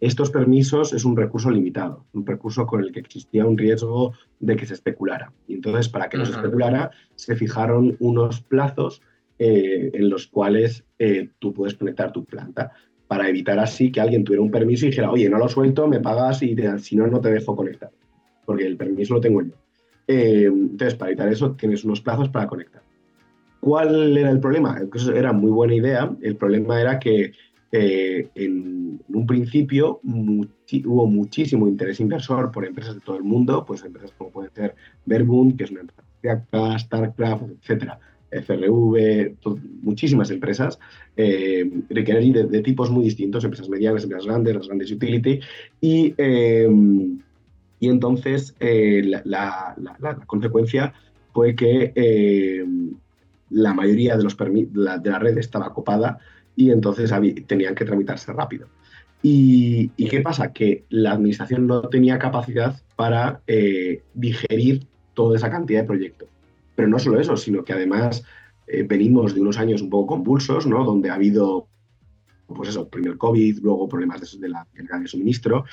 [0.00, 4.56] Estos permisos es un recurso limitado, un recurso con el que existía un riesgo de
[4.56, 5.32] que se especulara.
[5.46, 9.00] Y entonces, para que no se especulara, se fijaron unos plazos
[9.44, 12.70] eh, en los cuales eh, tú puedes conectar tu planta
[13.08, 15.98] para evitar así que alguien tuviera un permiso y dijera, oye, no lo suelto, me
[15.98, 17.90] pagas y si no, no te dejo conectar,
[18.46, 19.54] porque el permiso lo tengo yo.
[20.06, 22.82] Eh, entonces, para evitar eso, tienes unos plazos para conectar.
[23.58, 24.80] ¿Cuál era el problema?
[25.12, 26.14] Era muy buena idea.
[26.20, 27.32] El problema era que
[27.72, 34.12] en, un principio hubo muchísimo interés inversor por empresas de todo el mundo, pues empresas
[34.12, 37.98] como puede ser Verbund, que es una empresa StarCraft, etcétera
[38.32, 39.36] FRV,
[39.82, 40.78] muchísimas empresas,
[41.16, 45.40] eh, de, tipos muy distintos, empresas medianas, empresas grandes, las grandes utility,
[45.80, 47.20] y, em,
[47.80, 49.76] y entonces eh, la,
[50.26, 50.94] consecuencia
[51.32, 52.94] fue que em,
[53.50, 56.18] la mayoría de, los de la, de, la, red estaba copada
[56.56, 57.12] y entonces
[57.46, 58.68] tenían que tramitarse rápido.
[59.22, 60.52] ¿Y, qué pasa?
[60.52, 66.28] Que la administración no tenía capacidad para eh, digerir toda esa cantidad de proyectos.
[66.74, 68.24] Pero no solo eso, sino que además
[68.66, 70.84] eh, venimos de unos años un poco convulsos, ¿no?
[70.84, 71.66] Donde ha habido,
[72.46, 75.64] pues eso, primero COVID, luego problemas de, la carga de suministro,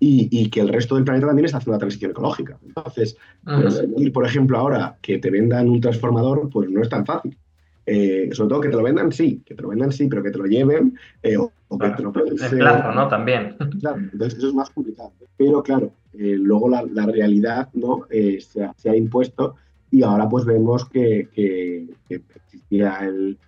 [0.00, 2.56] y, que el resto del planeta también está haciendo una transición ecológica.
[2.64, 7.04] Entonces, pues, ir, por ejemplo, ahora que te vendan un transformador, pues no es tan
[7.04, 7.36] fácil.
[7.84, 10.30] Eh, sobre todo que te lo vendan, sí, que te lo vendan, sí, pero que
[10.30, 13.08] te lo lleven eh, o, que te lo El plazo, ¿no?
[13.08, 13.56] También.
[13.80, 15.12] Claro, entonces eso es más complicado.
[15.36, 18.06] Pero claro, luego la, realidad ¿no?
[18.10, 19.56] se, ha impuesto
[19.90, 21.28] y ahora pues vemos que,
[22.08, 23.38] existía el,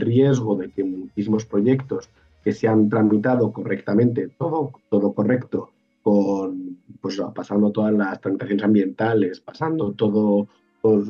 [0.00, 2.08] riesgo de que muchísimos proyectos
[2.44, 5.70] que se han tramitado correctamente, todo, todo correcto,
[6.02, 10.48] con, pues, pasando todas las tramitaciones ambientales, pasando todo,
[10.80, 11.08] todos,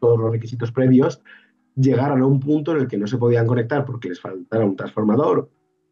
[0.00, 1.22] los requisitos previos,
[1.76, 4.74] llegaron a un punto en el que no se podían conectar porque les faltara un
[4.74, 5.48] transformador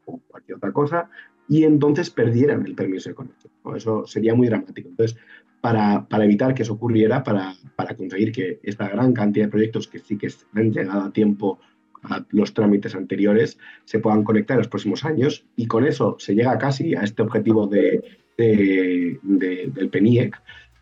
[0.06, 1.08] o cualquier otra cosa,
[1.48, 3.52] y entonces perdieran el permiso de conexión.
[3.76, 4.88] Eso sería muy dramático.
[4.88, 5.18] Entonces,
[5.64, 7.56] para, evitar que eso ocurriera, para,
[7.96, 11.58] conseguir que esta gran cantidad de proyectos que sí que han llegado a tiempo
[12.02, 15.46] a los trámites anteriores se puedan conectar en los próximos años.
[15.56, 20.36] Y con eso se llega casi a este objetivo de, del PENIEC,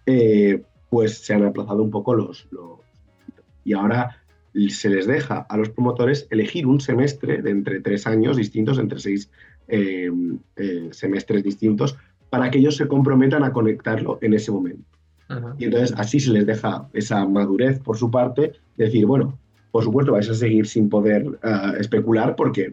[0.06, 2.48] eh, pues se han aplazado un poco los,
[3.62, 4.20] Y ahora
[4.68, 8.98] se les deja a los promotores elegir un semestre de entre tres años distintos, entre
[8.98, 9.30] seis
[9.68, 10.10] eh,
[10.56, 11.96] eh, semestres distintos,
[12.32, 14.84] para que ellos se comprometan a conectarlo en ese momento.
[15.58, 19.38] Y entonces así se les deja esa madurez por su parte, de decir, bueno,
[19.70, 21.38] por supuesto vais a seguir sin poder
[21.78, 22.72] especular porque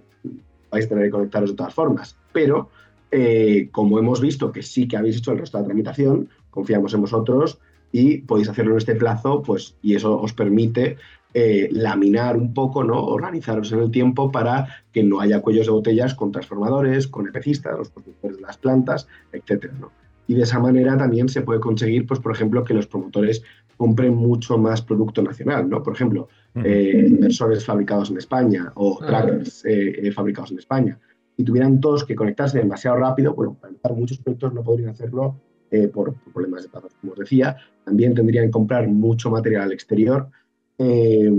[0.71, 2.69] vais a tener que conectaros de todas formas, pero
[3.11, 6.93] eh, como hemos visto que sí que habéis hecho el resto de la tramitación, confiamos
[6.93, 7.59] en vosotros
[7.91, 10.95] y podéis hacerlo en este plazo, pues, y eso os permite
[11.33, 13.03] eh, laminar un poco, ¿no?
[13.03, 17.77] Organizaros en el tiempo para que no haya cuellos de botellas con transformadores, con epecistas,
[17.77, 19.73] los productores de las plantas, etcétera,
[20.27, 23.43] Y de esa manera también se puede conseguir, pues, por ejemplo, que los promotores
[23.77, 25.81] compren mucho más producto nacional, ¿no?
[25.81, 29.63] Por ejemplo, eh, inversores fabricados en España o trackers
[30.13, 30.99] fabricados en España
[31.39, 35.39] y tuvieran todos que conectarse demasiado rápido, bueno, para empezar, muchos proyectos no podrían hacerlo
[35.71, 37.55] eh, por, problemas de pagos, como os decía.
[37.85, 40.27] También tendrían que comprar mucho material al exterior.
[40.79, 41.29] Eh,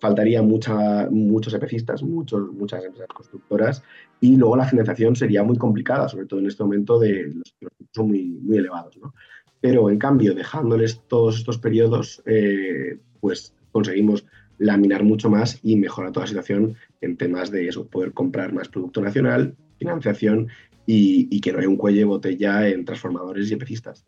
[0.00, 3.82] faltaría mucha, muchos epecistas, muchos, muchas empresas constructoras
[4.20, 7.66] y luego la financiación sería muy complicada, sobre todo en este momento de los que
[7.92, 8.96] son muy, muy elevados.
[8.98, 9.14] ¿no?
[9.60, 14.24] Pero en cambio, dejándoles todos estos periodos, eh, pues conseguimos
[14.58, 18.68] laminar mucho más y mejorar toda la situación en temas de eso, poder comprar más
[18.68, 20.48] producto nacional, financiación
[20.86, 24.04] y, que no haya un cuello de botella en transformadores y epecistas.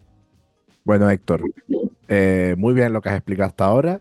[0.82, 1.44] Bueno, Héctor,
[2.08, 4.00] eh, muy bien lo que has explicado hasta ahora,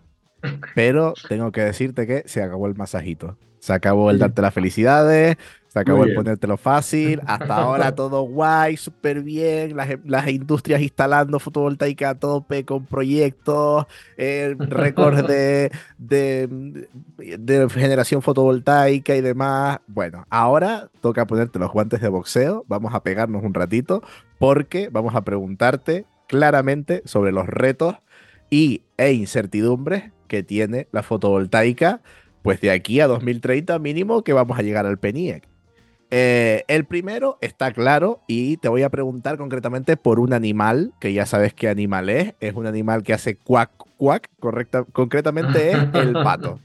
[0.75, 3.38] pero tengo que decirte que se acabó el masajito.
[3.60, 5.38] Se acabó el darte las felicidades,
[5.69, 7.21] se acabó el ponértelo fácil.
[7.28, 9.75] Hasta ahora todo guay, súper bien.
[10.06, 13.86] Las, industrias instalando fotovoltaica a tope con proyectos,
[14.17, 19.80] eh, récords de, de, generación fotovoltaica y demás.
[19.88, 22.65] Bueno, ahora toca ponerte los guantes de boxeo.
[22.67, 24.02] Vamos a pegarnos un ratito
[24.39, 27.95] porque vamos a preguntarte claramente sobre los retos
[28.49, 32.00] y, e incertidumbres que tiene la fotovoltaica
[32.42, 35.48] pues de aquí a 2030 mínimo que vamos a llegar al PENIEC.
[36.12, 41.13] Eh, el primero está claro y te voy a preguntar concretamente por un animal, que
[41.13, 42.34] ya sabes qué animal es.
[42.39, 46.60] Es un animal que hace cuac, cuac, correcta, concretamente es el pato.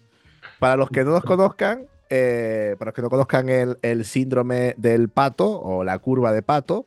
[0.59, 5.09] Para los que no nos conozcan, eh, para los que no conozcan el, síndrome del
[5.11, 6.87] pato o la curva de pato,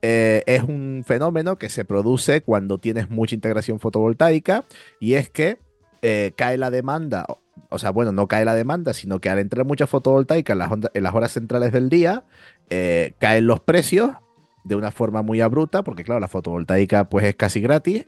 [0.00, 4.64] eh, es un fenómeno que se produce cuando tienes mucha integración fotovoltaica
[5.00, 5.58] y es que
[6.00, 7.26] cae la demanda
[7.70, 10.70] o sea, bueno, no cae la demanda, sino que al entrar mucha fotovoltaica en las,
[10.94, 12.24] en las horas centrales del día,
[12.70, 14.12] eh, caen los precios
[14.64, 18.06] de una forma muy abrupta, porque claro, la fotovoltaica pues es casi gratis.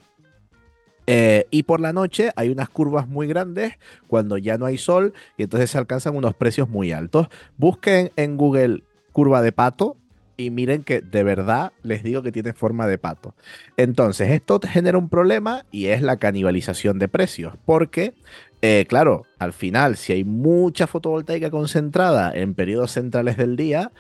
[1.07, 5.13] Eh, y por la noche hay unas curvas muy grandes cuando ya no hay sol
[5.37, 7.29] y entonces se alcanzan unos precios muy altos.
[7.57, 9.97] Busquen en Google curva de pato
[10.41, 13.35] y miren que de verdad les digo que tiene forma de pato.
[13.77, 18.15] Entonces, esto genera un problema y es la canibalización de precios, porque
[18.63, 23.91] eh, claro, al final, si hay mucha fotovoltaica concentrada en periodos centrales del día,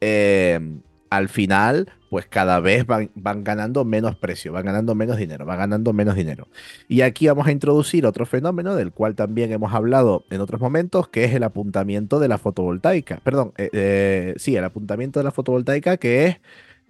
[0.00, 0.58] eh,
[1.10, 3.10] al final, pues cada vez van,
[3.44, 6.48] ganando menos precio, van ganando menos dinero, van ganando menos dinero.
[6.88, 11.08] Y aquí vamos a introducir otro fenómeno del cual también hemos hablado en otros momentos,
[11.08, 13.20] que es el apuntamiento de la fotovoltaica.
[13.22, 16.36] Perdón, eh, sí, el apuntamiento de la fotovoltaica, que es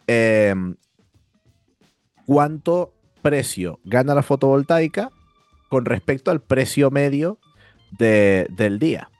[0.07, 0.77] em,
[2.27, 5.11] cuánto precio gana la fotovoltaica
[5.69, 7.39] con respecto al precio medio
[7.99, 9.11] del día,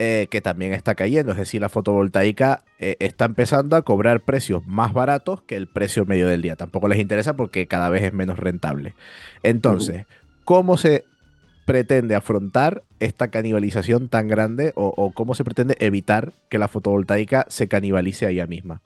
[0.00, 1.32] eh, que también está cayendo.
[1.32, 6.06] Es decir, la fotovoltaica eh, está empezando a cobrar precios más baratos que el precio
[6.06, 6.54] medio del día.
[6.54, 8.94] Tampoco les interesa porque cada vez es menos rentable.
[9.42, 10.06] Entonces,
[10.44, 11.04] ¿cómo se
[11.66, 17.66] pretende afrontar esta canibalización tan grande o, cómo se pretende evitar que la fotovoltaica se
[17.66, 18.80] canibalice a ella misma?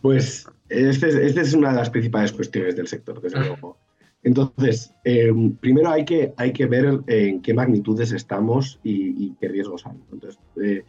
[0.00, 3.78] Pues esta es, es, una de las principales cuestiones del sector, desde luego.
[4.24, 9.86] Entonces, em, primero hay que, hay que ver en qué magnitudes estamos y, qué riesgos
[9.86, 9.96] hay.
[10.12, 10.84] Entonces, eh,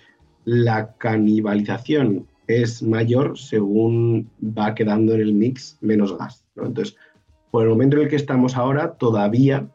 [0.45, 6.45] la canibalización es mayor según va quedando en el mix menos gas.
[6.55, 6.95] Entonces,
[7.51, 9.67] por el momento en el que estamos ahora, todavía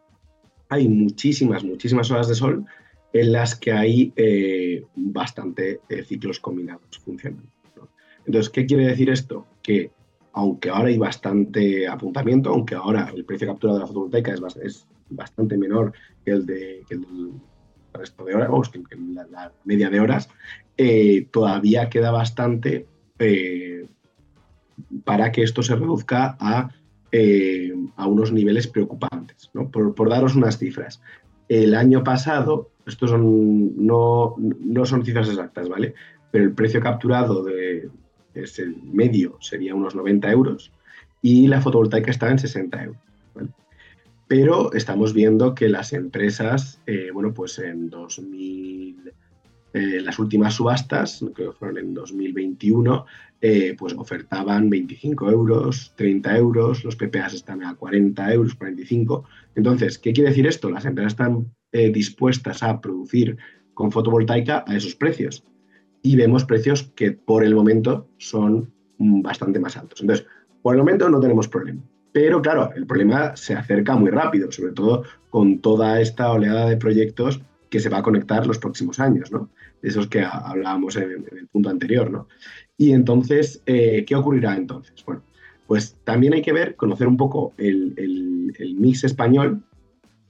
[0.69, 2.65] hay muchísimas, muchísimas horas de sol
[3.13, 7.49] en las que hay eh, bastante eh, ciclos combinados funcionando.
[8.27, 9.47] Entonces, ¿qué quiere decir esto?
[9.63, 9.91] Que
[10.33, 14.87] aunque ahora hay bastante apuntamiento, aunque ahora el precio de captura de la fotovoltaica es,
[15.11, 15.93] bastante menor
[16.25, 16.85] que el, de,
[17.95, 18.97] resto de horas, que,
[19.31, 20.29] la, media de horas,
[20.77, 22.87] eh, todavía queda bastante
[23.19, 23.87] eh,
[25.05, 26.71] para que esto se reduzca a,
[27.11, 29.51] eh, a unos niveles preocupantes.
[29.73, 31.01] Por, daros unas cifras,
[31.49, 35.95] el año pasado estos son, no, no son cifras exactas, ¿vale?
[36.31, 37.91] Pero el precio capturado de
[38.35, 40.73] ese medio sería unos 90 euros
[41.23, 43.03] y la fotovoltaica está en 60 euros.
[44.29, 49.13] Pero estamos viendo que las empresas, eh, bueno, pues en 2000,
[49.73, 53.07] eh, las últimas subastas, creo que fueron en 2021,
[53.41, 59.25] eh, pues ofertaban 25 euros, 30 euros, los PPAs están a 40 euros, 45.
[59.55, 60.69] Entonces, ¿qué quiere decir esto?
[60.69, 63.37] Las empresas están dispuestas a producir
[63.75, 65.45] con fotovoltaica a esos precios.
[66.03, 70.01] Y vemos precios que por el momento son mm, bastante más altos.
[70.01, 70.27] Entonces,
[70.63, 71.83] por el momento no tenemos problema.
[72.13, 76.77] Pero claro, el problema se acerca muy rápido, sobre todo con toda esta oleada de
[76.77, 77.41] proyectos
[77.71, 79.51] que se va a conectar los próximos años, ¿no?
[79.83, 82.29] Esos que hablábamos en, el punto anterior, ¿no?
[82.77, 85.05] Y entonces, eh, ¿qué ocurrirá entonces?
[85.05, 85.23] Bueno,
[85.67, 89.63] pues también hay que ver, conocer un poco el, el, mix español.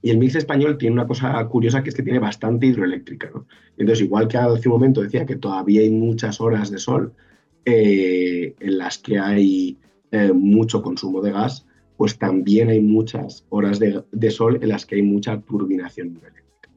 [0.00, 3.46] Y el mix español tiene una cosa curiosa que es que tiene bastante hidroeléctrica, ¿no?
[3.76, 7.12] Entonces, igual que hace un momento decía que todavía hay muchas horas de sol
[7.64, 9.76] eh, en las que hay
[10.10, 11.66] eh, mucho consumo de gas,
[11.98, 16.70] pues también hay muchas horas de, sol en las que hay mucha turbinación hidroeléctrica.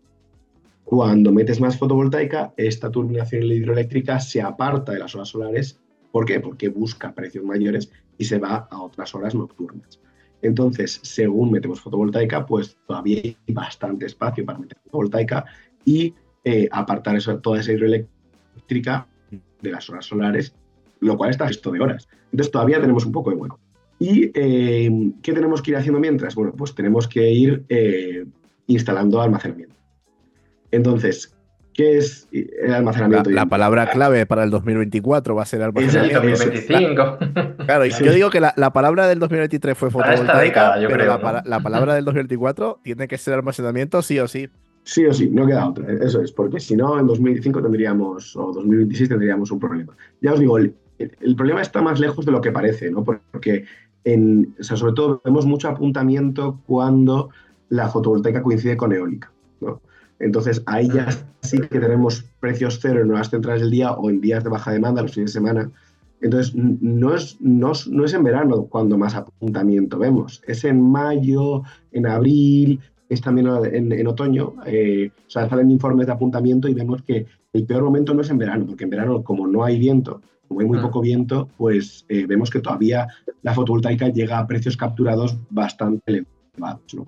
[0.84, 5.80] Cuando metes más fotovoltaica, esta turbinación hidroeléctrica se aparta de las horas solares.
[6.11, 6.39] ¿Por qué?
[6.39, 9.99] Porque busca precios mayores y se va a otras horas nocturnas.
[10.42, 15.46] Entonces, según metemos fotovoltaica, pues todavía hay bastante espacio para meter fotovoltaica
[15.86, 16.14] y
[16.44, 19.08] eh, apartar toda esa hidroeléctrica
[19.62, 20.54] de las horas solares
[21.02, 22.08] lo cual está esto de horas.
[22.32, 23.60] Entonces todavía tenemos un poco de hueco.
[24.00, 26.34] ¿Y eh, qué tenemos que ir haciendo mientras?
[26.34, 28.26] Bueno, pues tenemos que ir eh,
[28.68, 29.76] instalando almacenamiento.
[30.72, 31.36] Entonces,
[31.74, 33.30] ¿qué es el almacenamiento?
[33.30, 36.24] La, palabra clave para el 2024 va a ser almacenamiento.
[36.24, 37.17] Es el 2025.
[37.65, 42.05] Claro, yo digo que la, palabra del 2023 fue fotovoltaica, pero la, la, palabra del
[42.05, 44.49] 2024 tiene que ser almacenamiento sí o sí.
[44.84, 45.86] Sí o sí, no queda otra.
[46.03, 49.95] Eso es, porque si no, en 2025 tendríamos, o 2026 tendríamos un problema.
[50.22, 53.03] Ya os digo, el, el problema está más lejos de lo que parece, ¿no?
[53.03, 53.65] Porque,
[54.03, 57.30] en, sobre todo, vemos mucho apuntamiento cuando
[57.69, 59.82] la fotovoltaica coincide con eólica, ¿no?
[60.22, 61.07] Entonces, ahí ya
[61.41, 64.72] sí que tenemos precios cero en nuevas centrales del día o en días de baja
[64.72, 65.72] demanda, los fines de semana.
[66.22, 72.05] Entonces, no es, no, es en verano cuando más apuntamiento vemos, es en mayo, en
[72.05, 74.53] abril, es también en, otoño.
[74.65, 78.30] Eh, o sea, salen informes de apuntamiento y vemos que el peor momento no es
[78.30, 82.05] en verano, porque en verano, como no hay viento como hay muy poco viento, pues
[82.09, 83.07] eh, vemos que todavía
[83.41, 86.31] la fotovoltaica llega a precios capturados bastante elevados,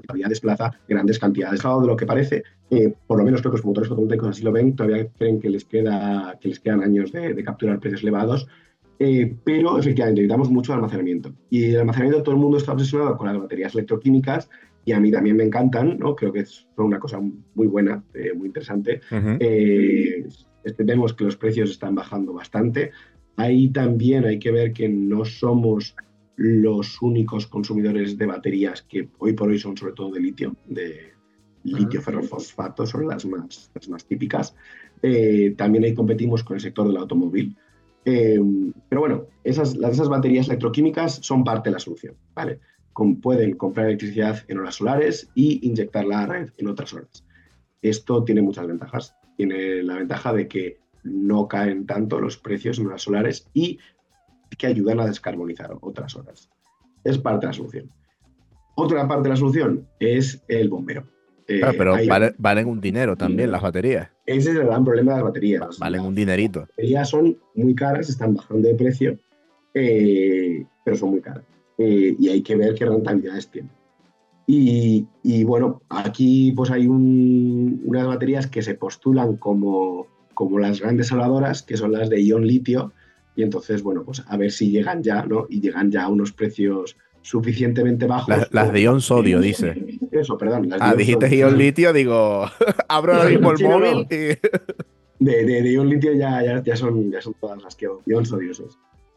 [0.07, 1.61] todavía desplaza grandes cantidades.
[1.61, 4.51] de lo que parece, eh, por lo menos creo que los promotores fotovoltaicos así lo
[4.51, 8.47] ven, todavía creen que les, queda, que les quedan años de, capturar precios elevados,
[8.99, 11.33] eh, pero efectivamente necesitamos mucho almacenamiento.
[11.49, 14.49] Y el almacenamiento, todo el mundo está obsesionado con las baterías electroquímicas
[14.85, 16.15] y a mí también me encantan, ¿no?
[16.15, 18.03] creo que son una cosa muy buena,
[18.35, 19.01] muy interesante.
[20.77, 22.91] vemos que los precios están bajando bastante.
[23.35, 25.95] Ahí también hay que ver que no somos
[26.35, 31.13] los únicos consumidores de baterías que hoy por hoy son sobre todo de litio, de
[31.63, 34.55] litio ferrofosfato, son las más, las más típicas.
[35.01, 37.55] Eh, también ahí competimos con el sector del automóvil.
[38.05, 38.39] Eh,
[38.89, 42.15] pero bueno, esas, esas baterías electroquímicas son parte de la solución.
[42.33, 42.59] ¿vale?
[43.21, 47.25] pueden comprar electricidad en horas solares y inyectarla a la red en otras horas.
[47.81, 49.15] Esto tiene muchas ventajas.
[49.35, 53.79] Tiene la ventaja de que no caen tanto los precios en las solares y
[54.55, 56.49] que ayudan a descarbonizar otras horas.
[57.03, 57.91] Es parte de la solución.
[58.75, 61.05] Otra parte de la solución es el bombero.
[61.47, 61.95] Eh, pero
[62.37, 64.09] valen, un dinero también las baterías.
[64.25, 65.77] Ese es el gran problema de las baterías.
[65.79, 66.61] Valen un dinerito.
[66.61, 69.19] Las baterías son muy caras, están bajando de precio,
[69.73, 71.43] eh, pero son muy caras.
[71.77, 73.71] Eh, y hay que ver qué rentabilidades tienen.
[74.45, 81.61] Y, bueno, aquí pues hay unas baterías que se postulan como como las grandes saladoras,
[81.61, 82.91] que son las de ion litio,
[83.35, 85.47] y entonces, bueno, pues a ver si llegan ya, ¿no?
[85.49, 88.35] Y llegan ya a unos precios suficientemente bajos.
[88.51, 89.99] Las, de ion sodio, dice.
[90.11, 90.69] Eso, perdón.
[90.79, 92.45] ah, dijiste ion litio, digo,
[92.87, 97.63] abro ahora mismo el móvil De, de, ion litio ya, ya, son, ya son todas
[97.63, 98.51] las que ion sodio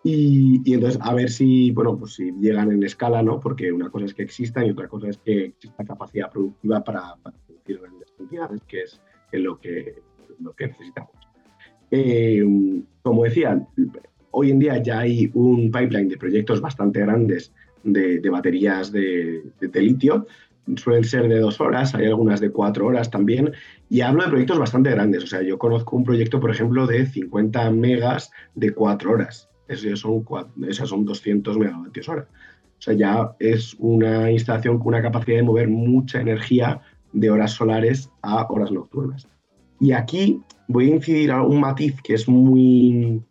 [0.05, 3.41] Y, y, entonces, a ver si, bueno, pues si llegan en escala, ¿no?
[3.41, 7.17] Porque una cosa es que existan y otra cosa es que exista capacidad productiva para,
[7.23, 9.01] producir grandes cantidades, que es
[9.33, 10.07] lo que
[10.41, 11.16] lo que necesitamos.
[11.91, 12.45] Eh,
[13.03, 13.67] como decía,
[14.31, 17.53] hoy en día ya hay un pipeline de proyectos bastante grandes
[17.85, 19.43] de, baterías de,
[19.75, 20.27] litio.
[20.77, 23.53] Suelen ser de dos horas, hay algunas de cuatro horas también.
[23.89, 25.23] Y hablo de proyectos bastante grandes.
[25.23, 29.49] O sea, yo conozco un proyecto, por ejemplo, de 50 megas de cuatro horas.
[29.69, 30.25] Esos son,
[30.69, 32.27] esas son 200 megavatios hora.
[32.79, 36.81] O sea, ya es una instalación con una capacidad de mover mucha energía
[37.13, 39.29] de horas solares a horas nocturnas.
[39.81, 43.23] Y aquí voy a incidir a un matiz que es muy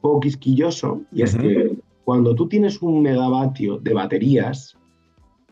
[0.00, 4.76] poco quisquilloso, y es que cuando tú tienes un megavatio de baterías,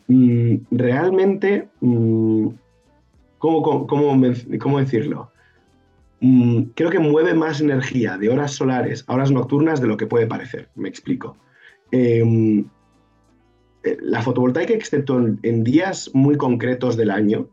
[0.07, 2.47] mm, realmente, mm,
[3.37, 4.17] ¿cómo, cómo-
[4.59, 5.31] cómo decirlo?
[6.21, 10.07] Mm, creo que mueve más energía de horas solares a horas nocturnas de lo que
[10.07, 10.69] puede parecer.
[10.75, 11.37] Me explico.
[11.91, 12.65] Em,
[13.83, 17.47] eh, la fotovoltaica, excepto en, en días muy concretos del año,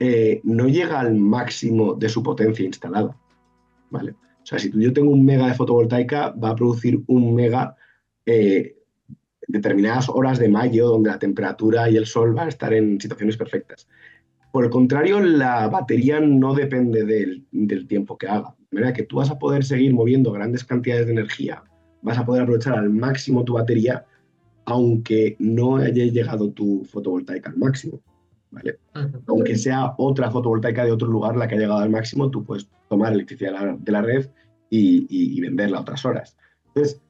[0.00, 3.16] eh, no llega al máximo de su potencia instalada.
[3.90, 4.12] ¿vale?
[4.12, 7.76] O sea, si yo tengo un mega de fotovoltaica, va a producir un mega
[8.26, 8.76] eh,
[9.46, 13.36] determinadas horas de mayo, donde la temperatura y el sol van a estar en situaciones
[13.36, 13.88] perfectas.
[14.52, 18.54] Por el contrario, la batería no depende del, del tiempo que haga.
[18.70, 21.62] De manera que tú vas a poder seguir moviendo grandes cantidades de energía,
[22.02, 24.04] vas a poder aprovechar al máximo tu batería,
[24.64, 28.00] aunque no haya llegado tu fotovoltaica al máximo.
[28.50, 28.78] ¿Vale?
[29.26, 32.68] Aunque sea otra fotovoltaica de otro lugar la que ha llegado al máximo, tú puedes
[32.88, 34.30] tomar electricidad de la, de la red
[34.70, 36.36] y, y- y venderla a otras horas.
[36.68, 37.00] Entonces,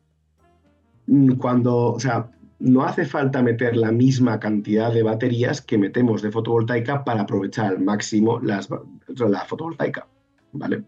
[1.07, 2.31] mm, cuando, o sea,
[2.61, 7.67] no hace falta meter la misma cantidad de baterías que metemos de fotovoltaica para aprovechar
[7.67, 8.69] al máximo las,
[9.07, 10.09] la fotovoltaica,
[10.53, 10.83] ¿vale?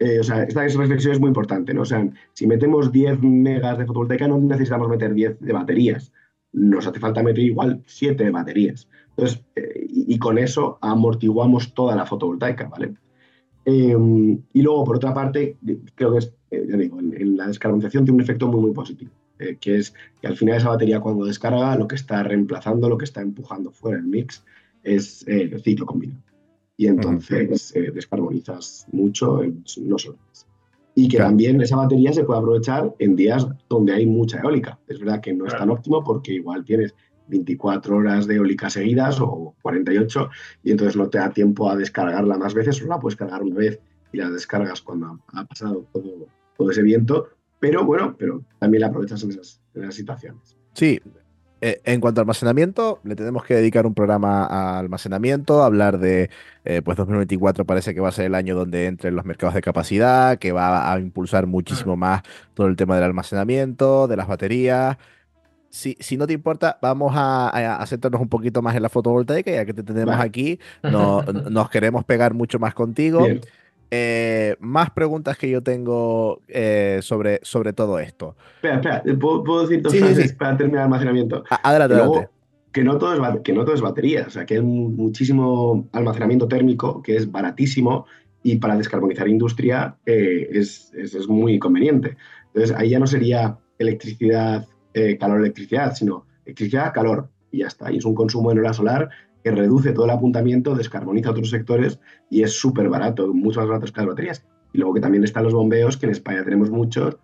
[0.00, 1.82] Eh, o sea, esta reflexión es muy importante, ¿no?
[1.82, 6.12] O sea, si metemos 10 megas de fotovoltaica no necesitamos meter 10 de baterías,
[6.52, 8.88] nos hace falta meter igual 7 de baterías.
[9.18, 12.94] Entonces, eh, y, y con eso amortiguamos toda la fotovoltaica, ¿vale?
[13.64, 15.56] Eh, y luego, por otra parte,
[15.96, 18.70] creo que es, eh, ya digo, en, en la descarbonización tiene un efecto muy, muy
[18.72, 19.10] positivo,
[19.40, 22.96] eh, que es que al final esa batería cuando descarga, lo que está reemplazando, lo
[22.96, 24.44] que está empujando fuera el mix,
[24.84, 26.20] es eh, el ciclo combinado.
[26.76, 29.42] Y entonces descarbonizas mucho,
[29.82, 30.16] no solo.
[30.94, 31.30] Y que Claro.
[31.30, 34.78] también esa batería se puede aprovechar en días donde hay mucha eólica.
[34.86, 35.72] Es verdad que no es tan Claro.
[35.74, 36.94] óptimo porque igual tienes
[37.28, 40.30] 24 horas de eólica seguidas o 48
[40.64, 43.56] y entonces no te da tiempo a descargarla más veces, solo la puedes cargar una
[43.56, 43.80] vez
[44.12, 46.26] y la descargas cuando ha, pasado todo,
[46.56, 47.28] todo ese viento,
[47.60, 50.56] pero bueno, pero también la aprovechas en esas, en esas situaciones.
[50.72, 51.00] Sí,
[51.60, 56.30] eh, en cuanto a almacenamiento, le tenemos que dedicar un programa a almacenamiento, hablar de,
[56.64, 59.60] eh, pues 2024 parece que va a ser el año donde entren los mercados de
[59.60, 62.22] capacidad, que va a impulsar muchísimo más
[62.54, 64.98] todo el tema del almacenamiento, de las baterías.
[65.70, 67.82] Si, si no te importa, vamos a, a-
[68.20, 70.28] un poquito más en la fotovoltaica, ya que te tenemos Vale.
[70.28, 73.26] aquí, no- nos queremos pegar mucho más contigo.
[73.90, 78.36] Eh, más preguntas que yo tengo eh, sobre, sobre todo esto.
[78.56, 80.36] espera, espera, ¿puedo, puedo decir dos Sí, sí, frases sí.
[80.36, 81.42] para terminar el almacenamiento?
[81.62, 82.34] Adelante, luego, adelante.
[82.72, 85.88] que no todo es que no todo es batería, o sea, que hay mu- muchísimo
[85.92, 88.04] almacenamiento térmico que es baratísimo
[88.42, 92.16] y para descarbonizar industria eh, es, es- es muy conveniente.
[92.48, 94.66] Entonces, ahí ya no sería electricidad,
[94.98, 97.90] eh, calor, electricidad, sino electricidad, calor, y ya está.
[97.90, 99.08] Y es un consumo en hora solar
[99.42, 103.86] que reduce todo el apuntamiento, descarboniza otros sectores y es súper barato, mucho más barato
[103.92, 104.46] que las baterías.
[104.72, 107.16] Y luego que también están los bombeos, que en España tenemos muchos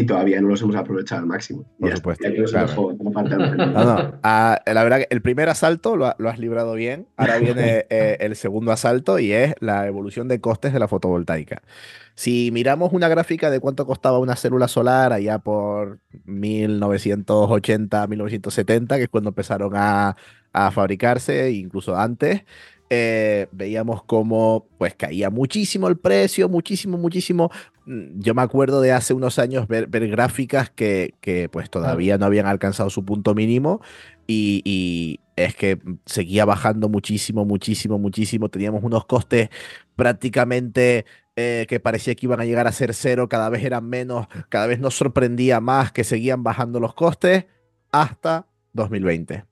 [0.00, 1.64] y todavía no los hemos aprovechado al máximo.
[1.80, 2.96] Por ya supuesto, Ya claro.
[3.02, 4.12] la parte del No, no.
[4.22, 7.06] ah, la verdad que el primer asalto lo, ha- lo has librado bien.
[7.16, 11.62] Ahora viene eh, el segundo asalto y es la evolución de costes de la fotovoltaica.
[12.14, 19.02] Si miramos una gráfica de cuánto costaba una célula solar allá por 1980, 1970, que
[19.04, 20.16] es cuando empezaron a,
[20.52, 22.42] a fabricarse, incluso antes,
[22.90, 27.50] eh, veíamos cómo pues caía muchísimo el precio, muchísimo, muchísimo.
[27.86, 32.18] Mm, Yo me acuerdo de hace unos años ver, ver gráficas que, que pues todavía
[32.18, 33.80] no habían alcanzado su punto mínimo
[34.26, 38.48] y, y es que seguía bajando muchísimo, muchísimo, muchísimo.
[38.48, 39.48] Teníamos unos costes
[39.96, 44.26] prácticamente eh, que parecía que iban a llegar a ser cero, cada vez eran menos,
[44.48, 47.46] cada vez nos sorprendía más que seguían bajando los costes
[47.92, 49.44] hasta 2020.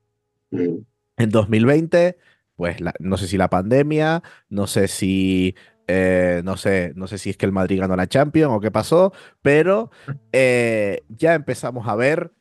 [0.50, 0.78] Mm.
[1.18, 2.18] En 2020,
[2.56, 5.54] pues la- no sé si la pandemia, no sé si,
[5.86, 8.70] eh, no sé, no sé si es que el Madrid ganó la Champions o qué
[8.70, 9.90] pasó, pero
[10.32, 12.32] eh, ya empezamos a ver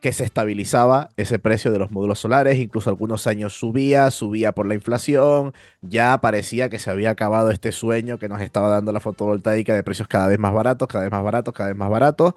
[0.00, 4.66] que se estabilizaba ese precio de los módulos solares, incluso algunos años subía, subía por
[4.66, 9.00] la inflación, ya parecía que se había acabado este sueño que nos estaba dando la
[9.00, 12.34] fotovoltaica de precios cada vez más baratos, cada vez más baratos, cada vez más baratos.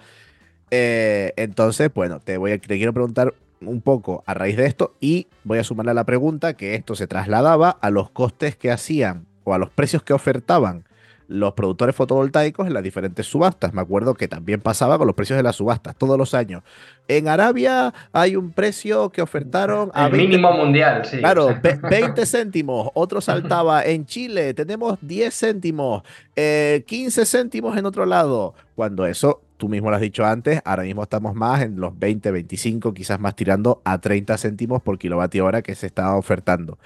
[0.72, 4.96] Eh, entonces, bueno, te voy a, te quiero preguntar un poco a raíz de esto
[5.00, 8.72] y voy a sumarle a la pregunta que esto se trasladaba a los costes que
[8.72, 10.86] hacían o a los precios que ofertaban
[11.28, 13.72] los productores fotovoltaicos en las diferentes subastas.
[13.72, 16.64] Me acuerdo que también pasaba con los precios de las subastas todos los años.
[17.08, 21.20] En Arabia hay un precio que ofertaron a El 20 mínimo mundial, sí.
[21.20, 21.60] Claro, o sea.
[21.60, 26.02] ve- 20 céntimos, otro saltaba en Chile, tenemos 10 céntimos,
[26.36, 28.56] eh, 15 céntimos en otro lado.
[28.74, 32.32] Cuando eso, tú mismo lo has dicho antes, ahora mismo estamos más en los 20,
[32.32, 36.80] 25, quizás más tirando a 30 céntimos por kilovatio hora que se está ofertando.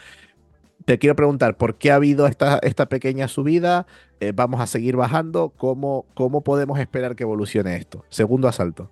[0.86, 3.86] te quiero preguntar, ¿por qué ha habido esta, esta pequeña subida?
[4.20, 5.54] Eh, ¿Vamos a seguir bajando?
[5.56, 8.04] ¿Cómo, ¿Cómo podemos esperar que evolucione esto?
[8.10, 8.90] Segundo asalto.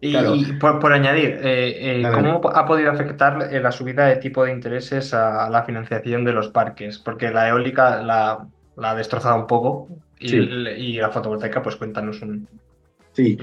[0.00, 0.14] Y,
[0.54, 5.48] por, añadir, eh, eh, ¿cómo ha podido afectar la subida de tipo de intereses a
[5.48, 6.98] la financiación de los parques?
[6.98, 8.48] Porque la eólica la,
[8.78, 12.48] ha destrozado un poco y, y, la fotovoltaica, pues cuéntanos un...
[13.12, 13.38] Sí,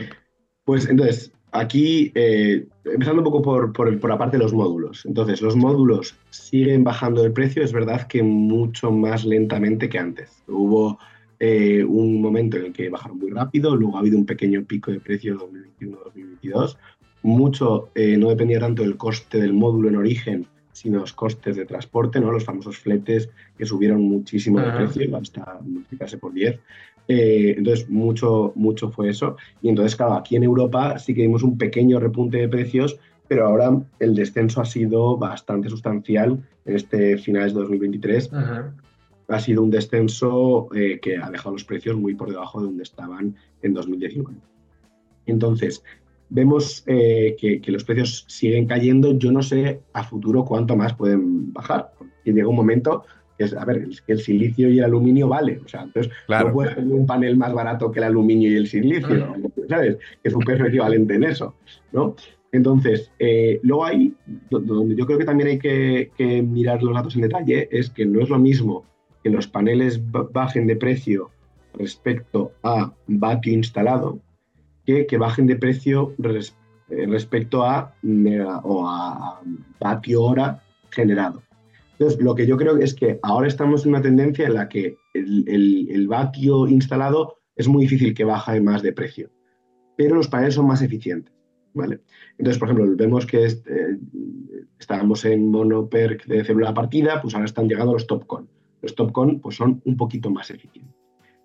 [0.65, 5.03] pues entonces, Aquí, eh, empezando un poco por, por, la parte de los módulos.
[5.05, 10.43] Entonces, los módulos siguen bajando de precio, es verdad que mucho más lentamente que antes.
[10.47, 10.99] Hubo
[11.39, 14.91] eh, un momento en el que bajaron muy rápido, luego ha habido un pequeño pico
[14.91, 15.39] de precio
[15.80, 16.78] 2021-2022.
[17.24, 21.65] Mucho eh, no dependía tanto del coste del módulo en origen, sino los costes de
[21.65, 22.32] transporte, ¿no?
[22.32, 26.59] los famosos fletes que subieron muchísimo de precio, hasta multiplicarse por 10.
[27.12, 29.36] Eh, entonces, mucho, mucho fue eso.
[29.64, 33.47] Y entonces, claro, aquí en Europa sí que vimos un pequeño repunte de precios, pero
[33.47, 38.30] ahora el descenso ha sido bastante sustancial en este finales de 2023.
[39.28, 42.84] Ha sido un descenso eh, que ha dejado los precios muy por debajo de donde
[42.84, 44.38] estaban en 2019.
[45.26, 45.84] Entonces,
[46.30, 49.18] vemos eh, que, que, los precios siguen cayendo.
[49.18, 51.91] Yo no sé a futuro cuánto más pueden bajar.
[52.24, 53.03] Y llega un momento
[53.46, 55.60] es, a ver, el silicio y el aluminio vale.
[55.64, 58.68] O sea, entonces no puedes tener un panel más barato que el aluminio y el
[58.68, 59.36] silicio,
[59.68, 59.98] ¿sabes?
[60.22, 61.56] Que es un peso equivalente en eso,
[61.92, 62.16] ¿no?
[62.52, 64.14] Entonces, eh, luego ahí,
[64.50, 66.12] donde yo creo que también hay que,
[66.44, 68.86] mirar los datos en detalle, es que no es lo mismo
[69.24, 71.30] que los paneles bajen de precio
[71.74, 74.20] respecto a vatio instalado
[74.86, 77.94] que que bajen de precio eh, respecto a,
[78.64, 79.42] o a
[79.80, 81.44] vatio hora generado.
[82.00, 84.95] Entonces, lo que yo creo es que ahora estamos en una tendencia en la que
[85.14, 89.30] el, el, vatio instalado es muy difícil que baje más de precio,
[89.97, 91.34] pero los paneles son más eficientes.
[91.74, 92.00] ¿vale?
[92.38, 93.97] Entonces, por ejemplo, vemos que eh,
[94.80, 98.47] estábamos en monoperc de célula partida, pues ahora están llegando los Topcon.
[98.82, 100.95] Los Topcon pues, son un poquito más eficientes.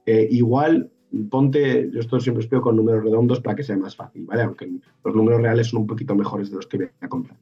[0.07, 0.89] Eh, igual,
[1.31, 4.43] ponte, yo esto siempre espero con números redondos para que sea más fácil, ¿vale?
[4.43, 4.71] Aunque
[5.05, 7.37] los números reales son un poquito mejores de los que voy a comprar.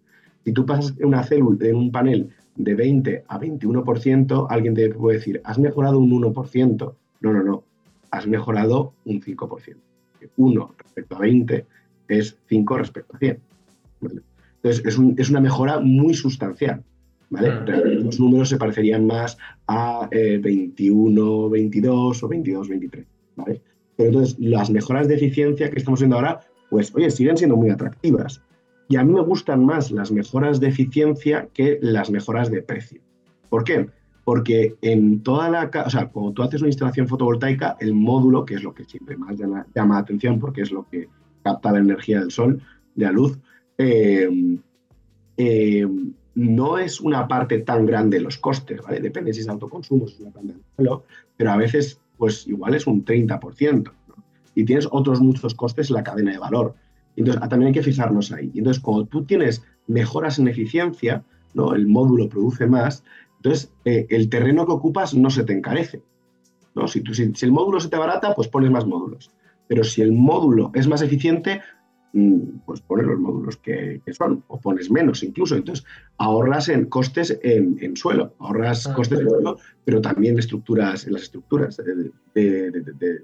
[0.46, 5.18] Si tú pasas una célula en un panel de 20 a 21%, alguien te puede
[5.18, 6.94] decir, has mejorado un 1%.
[7.20, 7.64] No, no, no,
[8.10, 9.76] has mejorado un 5%.
[10.36, 11.66] 1 respecto a 20
[12.08, 13.38] es 5 respecto a 100.
[14.62, 14.82] Entonces,
[15.16, 16.82] es, una mejora muy sustancial.
[17.30, 17.50] ¿vale?
[17.50, 18.04] Mm.
[18.04, 23.06] Los números se parecerían más a 21, eh, 22 o 22, 23.
[23.36, 23.60] ¿vale?
[23.96, 26.40] Pero entonces, las mejoras de eficiencia que estamos viendo ahora,
[26.70, 28.42] pues, oye, siguen siendo muy atractivas.
[28.92, 33.00] Y a mí me gustan más las mejoras de eficiencia que las mejoras de precio.
[33.48, 33.88] ¿Por qué?
[34.22, 35.70] Porque en toda la...
[35.86, 39.16] O sea, cuando tú haces una instalación fotovoltaica, el módulo, que es lo que siempre
[39.16, 41.08] más llama, la atención porque es lo que
[41.42, 42.62] capta la energía del sol,
[42.94, 43.38] de la luz,
[43.78, 44.28] eh,
[45.38, 45.88] eh,
[46.34, 49.00] no es una parte tan grande de los costes, ¿vale?
[49.00, 50.54] Depende si es autoconsumo, si es una planta
[51.38, 53.90] pero a veces, pues igual es un 30%.
[54.54, 56.74] Y tienes otros muchos costes en la cadena de valor.
[57.16, 58.50] Entonces, ah, también hay que fijarnos ahí.
[58.54, 61.74] Y entonces, cuando tú tienes mejoras en eficiencia, ¿no?
[61.74, 63.04] el módulo produce más,
[63.36, 66.02] entonces eh, el terreno que ocupas no se te encarece.
[66.74, 66.88] ¿no?
[66.88, 69.30] Si, tú, si, el módulo se te barata, pues pones más módulos.
[69.66, 71.60] Pero si el módulo es más eficiente,
[72.12, 75.56] mm, pues pones los módulos que, son, o pones menos incluso.
[75.56, 75.84] Entonces,
[76.18, 81.22] ahorras en costes en, suelo, ahorras ah, costes en suelo, pero también estructuras, en las
[81.22, 83.20] estructuras de, de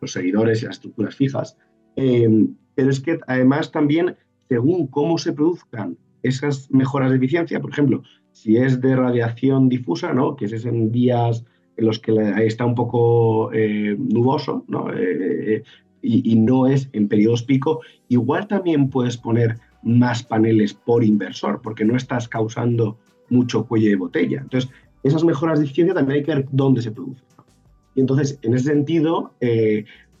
[0.00, 1.56] los seguidores y las estructuras fijas.
[1.96, 4.16] Em, pero es que además también,
[4.48, 10.12] según cómo se produzcan esas mejoras de eficiencia, por ejemplo, si es de radiación difusa,
[10.12, 10.36] ¿no?
[10.36, 11.44] que es en días
[11.76, 12.12] en los que
[12.44, 14.92] está un poco eh, nuboso ¿no?
[14.92, 15.62] Eh, eh,
[16.02, 21.84] y, no es en periodos pico, igual también puedes poner más paneles por inversor, porque
[21.84, 22.96] no estás causando
[23.28, 24.40] mucho cuello de botella.
[24.40, 24.70] Entonces,
[25.02, 27.26] esas mejoras de eficiencia también hay que ver dónde se producen.
[27.94, 29.34] Y entonces, en ese sentido,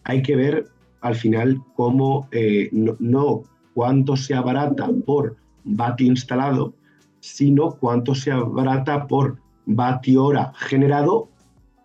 [0.04, 0.66] hay que ver
[1.00, 3.42] al final como eh, no,
[3.74, 6.74] cuánto se abarata por vatio instalado,
[7.20, 11.28] sino cuánto se abarata por vatio hora generado,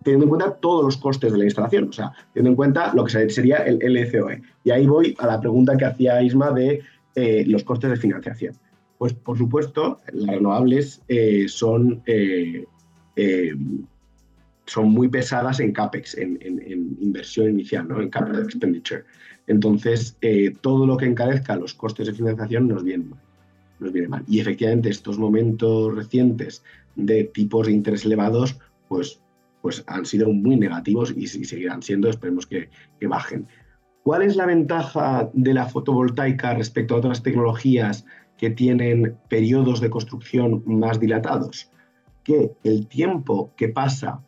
[0.03, 3.03] teniendo en cuenta todos los costes de la instalación, o sea, teniendo en cuenta lo
[3.03, 4.41] que sería el LCOE.
[4.63, 6.81] Y ahí voy a la pregunta que hacía Isma de
[7.15, 8.55] eh, los costes de financiación.
[8.97, 12.01] Pues, por supuesto, las renovables eh, son
[14.65, 16.39] son muy pesadas en CAPEX, en,
[16.99, 18.01] inversión inicial, ¿no?
[18.01, 19.03] en capital expenditure.
[19.47, 23.19] Entonces, eh, todo lo que encarezca los costes de financiación nos viene mal.
[23.79, 24.23] Nos viene mal.
[24.27, 26.63] Y efectivamente, estos momentos recientes
[26.95, 28.57] de tipos de interés elevados,
[28.87, 29.21] pues,
[29.61, 33.47] pues han sido muy negativos y, seguirán siendo, esperemos que, que bajen.
[34.03, 38.05] ¿Cuál es la ventaja de la fotovoltaica respecto a otras tecnologías
[38.37, 41.71] que tienen periodos de construcción más dilatados,
[42.23, 44.21] que el tiempo que pasa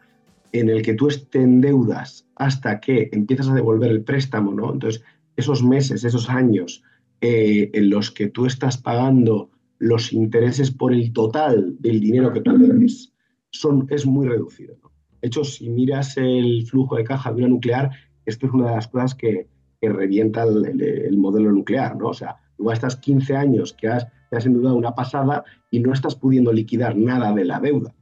[0.52, 4.74] en el que tú te endeudas hasta que empiezas a devolver el préstamo, ¿no?
[4.74, 5.04] Entonces,
[5.36, 6.84] esos meses, esos años
[7.22, 12.42] eh, en los que tú estás pagando los intereses por el total del dinero que
[12.42, 13.14] tú debes,
[13.52, 14.76] son, es muy reducido.
[15.22, 17.92] De hecho, si miras el flujo de caja de una nuclear,
[18.26, 19.48] esto es una de las cosas que,
[19.80, 22.08] revienta el, modelo nuclear, ¿no?
[22.08, 25.94] O sea, igual estás 15 años que has, que has endeudado una pasada y no
[25.94, 27.94] estás pudiendo liquidar nada de la deuda.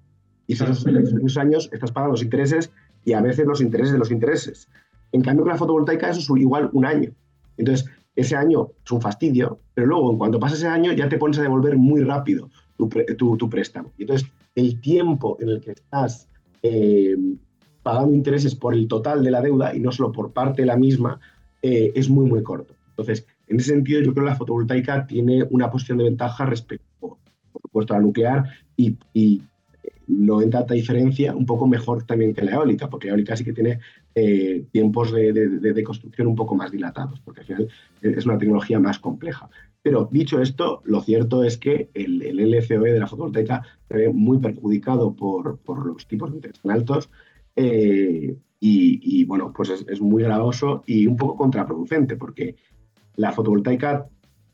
[0.47, 2.71] Y esos, años estás pagando los intereses
[3.03, 4.67] y a veces los intereses de los intereses.
[5.11, 7.11] En cambio, con la fotovoltaica eso es igual un año.
[7.57, 11.17] Entonces, ese año es un fastidio, pero luego, en cuanto pasa ese año, ya te
[11.17, 13.91] pones a devolver muy rápido tu, tu, préstamo.
[13.97, 16.27] Y entonces, el tiempo en el que estás
[16.61, 17.15] eh,
[17.83, 20.77] pagando intereses por el total de la deuda y no solo por parte de la
[20.77, 21.19] misma,
[21.61, 22.73] eh, es muy, muy corto.
[22.89, 26.85] Entonces, en ese sentido, yo creo que la fotovoltaica tiene una posición de ventaja respecto,
[26.99, 28.43] por supuesto, a la nuclear
[28.77, 28.97] y
[30.07, 33.43] no en tanta diferencia, un poco mejor también que la eólica, porque la eólica sí
[33.43, 33.79] que tiene
[34.13, 37.67] eh, tiempos de, construcción un poco más dilatados, porque al final
[38.01, 39.49] es una tecnología más compleja.
[39.81, 44.39] Pero dicho esto, lo cierto es que el, LCOE de la fotovoltaica se ve muy
[44.39, 47.09] perjudicado por, los tipos de interés tan altos
[47.55, 52.55] eh, y, bueno, pues es, muy gravoso y un poco contraproducente, porque
[53.15, 54.07] la fotovoltaica,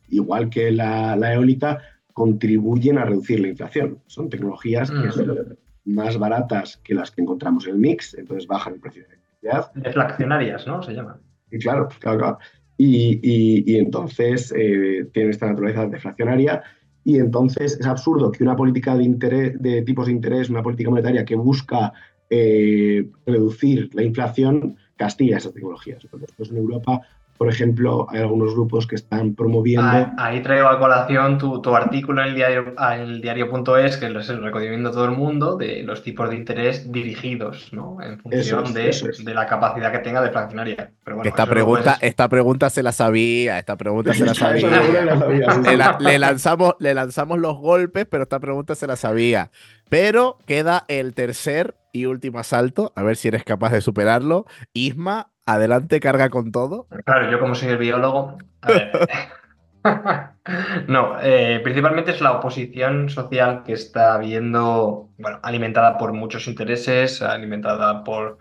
[0.09, 1.79] igual que la eólica,
[2.13, 3.99] contribuyen a reducir la inflación.
[4.07, 5.11] Son tecnologías que mm.
[5.11, 9.07] son más baratas que las que encontramos en el mix, entonces bajan el precio de
[9.09, 9.71] electricidad.
[9.73, 10.83] Deflacionarias, ¿no?
[10.83, 11.17] Se llaman.
[11.51, 12.37] Y claro, claro,
[12.77, 16.63] Y, entonces eh, tienen esta naturaleza deflacionaria
[17.03, 20.89] y entonces es absurdo que una política de, interés, de tipos de interés, una política
[20.89, 21.93] monetaria que busca
[22.29, 26.03] eh, reducir la inflación, castiga esas tecnologías.
[26.03, 27.01] Entonces, pues en Europa
[27.41, 29.87] por ejemplo, hay algunos grupos que están promoviendo.
[29.87, 34.91] Ah, ahí, traigo a colación tu, artículo en el diario, el diario.es, que lo recomiendo
[34.91, 37.97] todo el mundo, de los tipos de interés dirigidos, ¿no?
[37.99, 38.93] En función de,
[39.33, 40.91] la capacidad que tenga de fraccionaria.
[41.23, 45.97] esta, pregunta, esta pregunta se la sabía, esta pregunta se la sabía.
[45.99, 49.49] le, lanzamos, le lanzamos los golpes, pero esta pregunta se la sabía.
[49.89, 54.45] Pero queda el tercer y último asalto, a ver si eres capaz de superarlo.
[54.73, 56.87] Isma, adelante, carga con todo.
[57.05, 58.37] Claro, yo como soy el biólogo.
[60.87, 67.21] no, eh, principalmente es la oposición social que está viendo, bueno, alimentada por muchos intereses,
[67.21, 68.37] alimentada por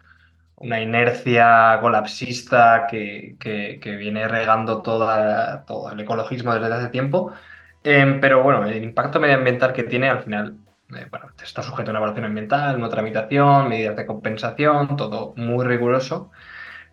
[0.57, 3.36] una inercia colapsista que,
[3.98, 7.32] viene regando toda, todo el ecologismo desde hace tiempo.
[7.82, 10.59] Em, pero bueno, el impacto medioambiental que tiene al final
[10.96, 15.64] eh, bueno, está sujeto a una evaluación ambiental, una tramitación, medidas de compensación, todo muy
[15.64, 16.30] riguroso.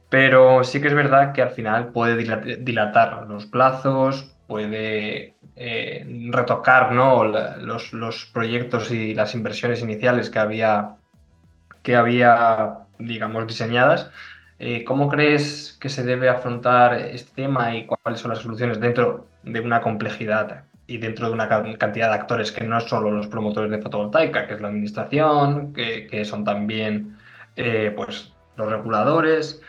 [0.09, 2.15] Pero sí que es verdad que al final puede
[2.59, 7.25] dilatar los plazos, puede eh, retocar ¿no?
[7.25, 10.95] los, proyectos y las inversiones iniciales que había,
[11.83, 14.09] que había digamos, diseñadas.
[14.59, 19.27] Eh, ¿Cómo crees que se debe afrontar este tema y cuáles son las soluciones dentro
[19.43, 21.47] de una complejidad y dentro de una
[21.77, 25.73] cantidad de actores que no es solo los promotores de fotovoltaica, que es la administración,
[25.73, 27.17] que, son también
[27.55, 29.61] eh, pues, los reguladores?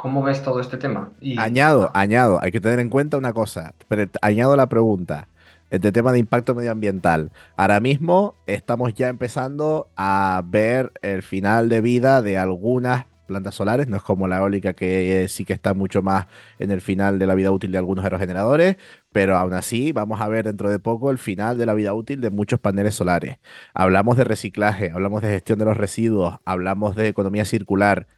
[0.00, 1.10] ¿Cómo ves todo este tema?
[1.36, 3.74] Añado, añado, hay que tener en cuenta una cosa,
[4.22, 5.28] añado la pregunta.
[5.68, 7.32] Este tema de impacto medioambiental.
[7.54, 13.88] Ahora mismo estamos ya empezando a ver el final de vida de algunas plantas solares,
[13.88, 16.26] no es como la eólica que sí que está mucho más
[16.58, 18.76] en el final de la vida útil de algunos aerogeneradores,
[19.12, 22.22] pero aún así vamos a ver dentro de poco el final de la vida útil
[22.22, 23.38] de muchos paneles solares.
[23.74, 28.08] Hablamos de reciclaje, hablamos de gestión de los residuos, hablamos de economía circular,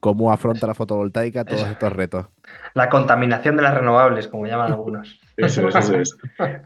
[0.00, 2.26] cómo afronta la fotovoltaica todos estos retos.
[2.74, 5.20] La contaminación de las renovables, como llaman algunos.
[5.36, 6.16] Eso es, eso es.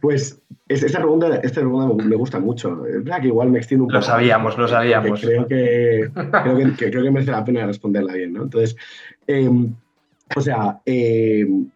[0.00, 2.86] Pues esta pregunta, esta pregunta me gusta mucho.
[2.86, 3.98] Es verdad que igual me extiendo un poco.
[3.98, 5.20] Lo sabíamos, lo sabíamos.
[5.20, 8.44] Creo que, creo que, merece la pena responderla bien, ¿no?
[8.44, 8.76] Entonces,
[9.26, 9.74] em,
[10.36, 11.68] o sea, em,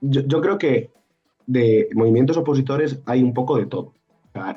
[0.00, 0.90] yo, creo que
[1.46, 3.92] de movimientos opositores hay un poco de todo.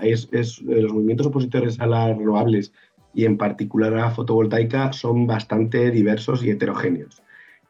[0.02, 2.72] es, es, los movimientos opositores a las renovables
[3.14, 7.22] y en particular a la fotovoltaica son bastante diversos y heterogéneos.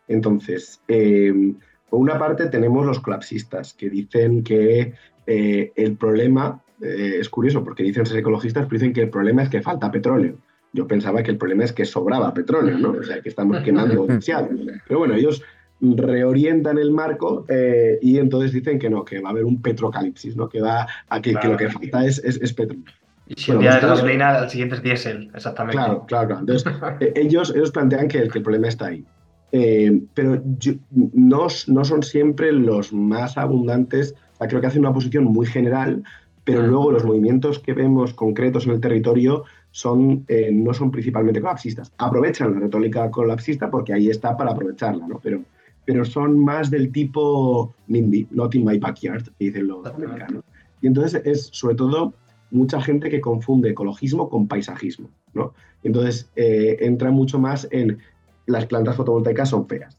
[0.08, 1.56] Entonces, em,
[1.90, 4.94] por una parte tenemos los colapsistas que dicen que
[5.28, 9.44] eh, el problema, eh, es curioso porque dicen ser ecologistas, pero dicen que el problema
[9.44, 10.38] es que falta petróleo.
[10.74, 12.92] Yo pensaba que el problema es que sobraba petróleo, ¿no?
[12.92, 14.50] O sea, que estamos quemando demasiado.
[14.88, 15.44] Pero bueno, ellos
[15.82, 20.36] reorientan el marco eh, y entonces dicen que no, que va a haber un petrocalipsis,
[20.36, 20.48] ¿no?
[20.48, 22.86] Que va a que, lo que falta es, es petróleo.
[23.36, 25.78] Y si el día de gasolina, el siguiente es diésel, exactamente.
[25.78, 26.42] Claro, claro, claro.
[26.42, 29.06] Entonces, eh, ellos, ellos plantean que el, que el problema está ahí.
[29.54, 30.42] Eh, pero
[30.92, 36.04] no, no, son siempre los más abundantes sea, creo que hace una posición muy general,
[36.44, 41.40] pero luego los movimientos que vemos concretos en el territorio son, eh, no son principalmente
[41.40, 41.92] colapsistas.
[41.98, 45.20] Aprovechan la retórica colapsista porque ahí está para aprovecharla, ¿no?
[45.22, 45.42] Pero,
[45.86, 50.44] pero son más del tipo NIMBY, not in my backyard, que dicen los americanos.
[50.82, 52.14] Y entonces es sobre todo
[52.52, 55.54] mucha gente que confunde ecologismo con paisajismo, ¿no?
[55.84, 57.98] Entonces eh, entra mucho más en
[58.46, 59.98] las plantas fotovoltaicas son feas.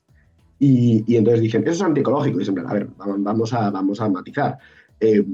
[0.58, 2.40] Y, entonces dicen, eso es antiecológico.
[2.40, 4.58] Y a ver, vamos a, vamos a matizar.
[5.00, 5.24] Eh,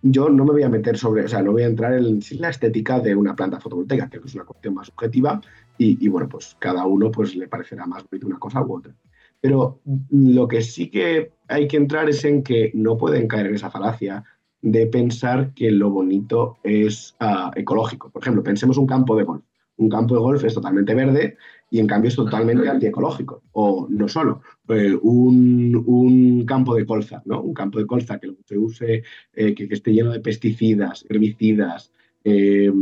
[0.00, 2.48] yo no me voy a meter sobre, o sea, no voy a entrar en la
[2.48, 5.40] estética de una planta fotovoltaica, que es una cuestión más subjetiva
[5.76, 8.94] y, y, bueno, pues cada uno pues le parecerá más bonito una cosa u otra.
[9.40, 13.56] Pero lo que sí que hay que entrar es en que no pueden caer en
[13.56, 14.24] esa falacia
[14.60, 18.10] de pensar que lo bonito es uh, ecológico.
[18.10, 19.44] Por ejemplo, pensemos un campo de golf.
[19.76, 21.36] Un campo de golf es totalmente verde
[21.70, 23.42] y en cambio es totalmente antiecológico.
[23.52, 27.40] O no solo, eh, un, un, campo de colza, ¿no?
[27.42, 29.04] Un campo de colza que se use,
[29.34, 31.92] eh, que, que, esté lleno de pesticidas, herbicidas,
[32.24, 32.72] eh,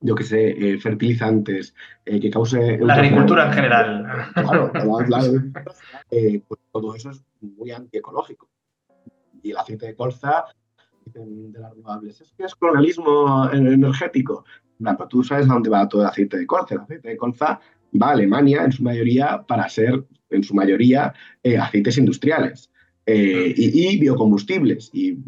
[0.00, 1.74] yo que sé, eh, fertilizantes,
[2.04, 2.78] eh, que cause...
[2.78, 4.32] La agricultura en general.
[4.34, 4.72] Claro,
[5.06, 5.32] claro
[6.48, 8.48] pues todo eso es muy antiecológico.
[9.42, 10.44] Y el aceite de colza,
[11.12, 14.44] de las renovables, es que es colonialismo energético.
[14.78, 16.74] No, pero tú sabes a dónde va todo el aceite de colza.
[16.74, 17.60] El aceite de colza
[18.00, 22.70] va a Alemania en su mayoría para ser, en su mayoría, eh, aceites industriales
[23.06, 24.90] eh, y, biocombustibles.
[24.92, 25.18] Y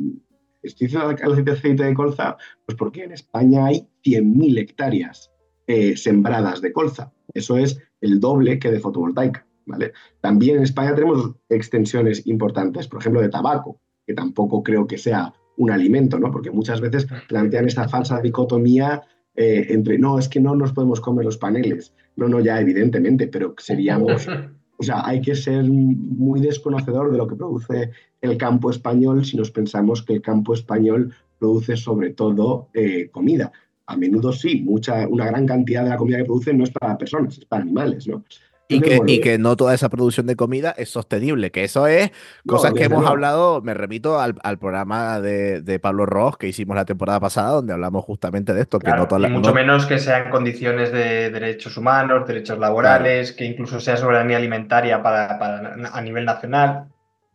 [0.63, 5.31] estoy diciendo el aceite, de colza, pues porque en España hay 100.000 hectáreas
[5.67, 7.13] eh, sembradas de colza.
[7.35, 9.47] Eso es el doble que de fotovoltaica.
[9.67, 9.93] ¿vale?
[10.21, 15.33] También en España tenemos extensiones importantes, por ejemplo, de tabaco, que tampoco creo que sea
[15.61, 16.31] un alimento, ¿no?
[16.31, 19.03] porque muchas veces plantean esta falsa dicotomía
[19.37, 21.93] eh, entre, no, es que no nos podemos comer los paneles.
[22.17, 24.27] No, no, ya evidentemente, pero seríamos...
[24.81, 27.91] O sea, hay que ser muy desconocedor de lo que produce
[28.23, 33.53] el campo español si nos pensamos que el campo español produce sobre todo eh, comida.
[33.85, 36.97] A menudo sí, mucha, una gran cantidad de la comida que produce no es para
[36.97, 38.25] personas, es para animales, ¿no?
[38.71, 42.13] Y que, y que, no toda esa producción de comida es sostenible, que eso es
[42.47, 43.09] cosas no, que hemos no.
[43.09, 47.51] hablado, me remito al, al programa de, de, Pablo Ross que hicimos la temporada pasada,
[47.51, 48.79] donde hablamos justamente de esto.
[48.79, 53.33] Claro, que no toda y mucho menos que sean condiciones de derechos humanos, derechos laborales,
[53.33, 53.39] claro.
[53.39, 56.87] que incluso sea soberanía alimentaria para, para, a nivel nacional.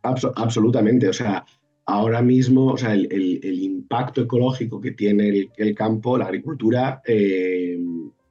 [0.03, 1.45] Abs absolutamente, o sea,
[1.85, 6.25] ahora mismo, o sea, el, el, el impacto ecológico que tiene el, el campo, la
[6.25, 7.79] agricultura, eh,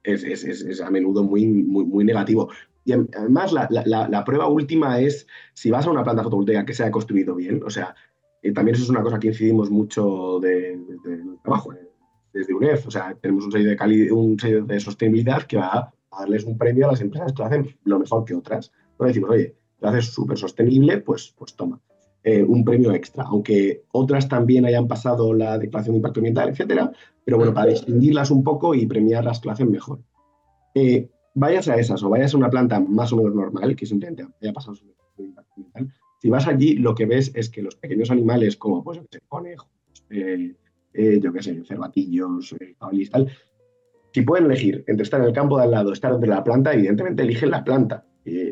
[0.03, 2.49] es, es, es, a menudo muy, muy, muy negativo.
[2.85, 6.73] Y además, la, la, la, prueba última es si vas a una planta fotovoltaica que
[6.73, 7.61] se ha construido bien.
[7.65, 7.95] O sea,
[8.43, 11.89] eh, también eso es una cosa que incidimos mucho de, de, de trabajo eh,
[12.31, 12.85] desde UNEF.
[12.85, 16.57] O sea, tenemos un sello, de un sello de sostenibilidad que va a darles un
[16.59, 18.71] premio a las empresas que lo hacen lo mejor que otras.
[18.91, 21.81] Entonces decimos, oye, lo haces súper sostenible, pues, pues toma.
[22.23, 26.91] Eh, un premio extra, aunque otras también hayan pasado la declaración de impacto ambiental, etcétera,
[27.23, 29.99] pero bueno, para distinguirlas un poco y premiar las que lo hacen mejor.
[30.73, 34.25] Eh, vayas a esas o vayas a una planta más o menos normal, que simplemente
[34.41, 34.85] haya pasado su
[36.25, 39.69] si vas allí lo que ves es que los pequeños animales como pues, conejos,
[40.09, 40.55] eh,
[40.93, 43.29] eh, yo qué sé, cervatillos, eh, jabalíes, tal,
[44.11, 46.43] si pueden elegir entre estar en el campo de al lado, estar dentro de la
[46.43, 48.05] planta, evidentemente eligen la planta.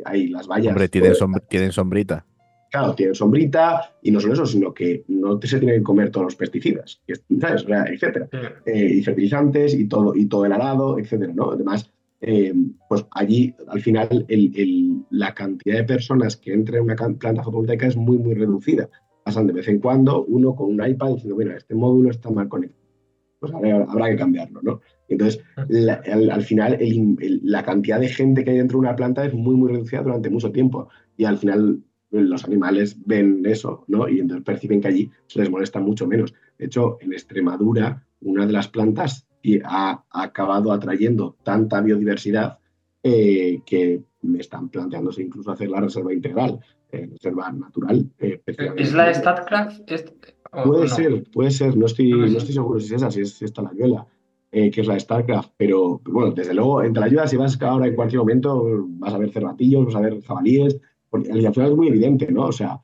[0.06, 0.68] ahí las vallas.
[0.68, 2.26] Hombre, tienen, sombr tienen sombrita.
[2.70, 6.26] Claro, tienen sombrita y no solo eso, sino que no se tienen que comer todos
[6.26, 7.02] los pesticidas,
[7.40, 7.66] ¿sabes?
[7.92, 8.28] etcétera.
[8.68, 11.52] y fertilizantes y todo, y todo el arado, etcétera, ¿no?
[11.52, 11.92] Además,
[12.26, 12.54] eh,
[12.88, 17.44] pues allí al final el, el, la cantidad de personas que entran en una planta
[17.44, 18.90] fotovoltaica es muy, muy reducida.
[19.26, 22.48] Pasan de vez en cuando uno con un iPad diciendo, mira, este módulo está mal
[22.48, 22.82] conectado.
[23.42, 24.80] Pues habrá, habrá que cambiarlo, ¿no?
[25.10, 28.96] Entonces, la, al, al, final, el, la cantidad de gente que hay dentro de una
[28.96, 30.88] planta es muy, muy reducida durante mucho tiempo.
[31.18, 34.08] Y al final, los animales ven eso, ¿no?
[34.08, 36.34] Y entonces perciben que allí se les molesta mucho menos.
[36.58, 42.58] De hecho, en Extremadura, una de las plantas y ha, ha acabado atrayendo tanta biodiversidad
[43.04, 48.10] eh, que me están planteándose incluso hacer la reserva integral, eh, reserva natural.
[48.20, 48.42] Eh,
[48.78, 49.82] ¿Es la StatCraft?
[50.64, 50.88] Puede no?
[50.88, 53.54] ser, puede ser, no estoy, no, estoy seguro si es esa, si es, si es
[53.54, 54.08] Talayuela,
[54.52, 57.96] eh, que es la StarCraft, pero bueno, desde luego, en Talayuela, si vas ahora en
[57.96, 60.80] cualquier momento, vas a ver cervatillos, vas a ver jabalíes,
[61.10, 62.46] porque al final es muy evidente, ¿no?
[62.46, 62.80] O sea,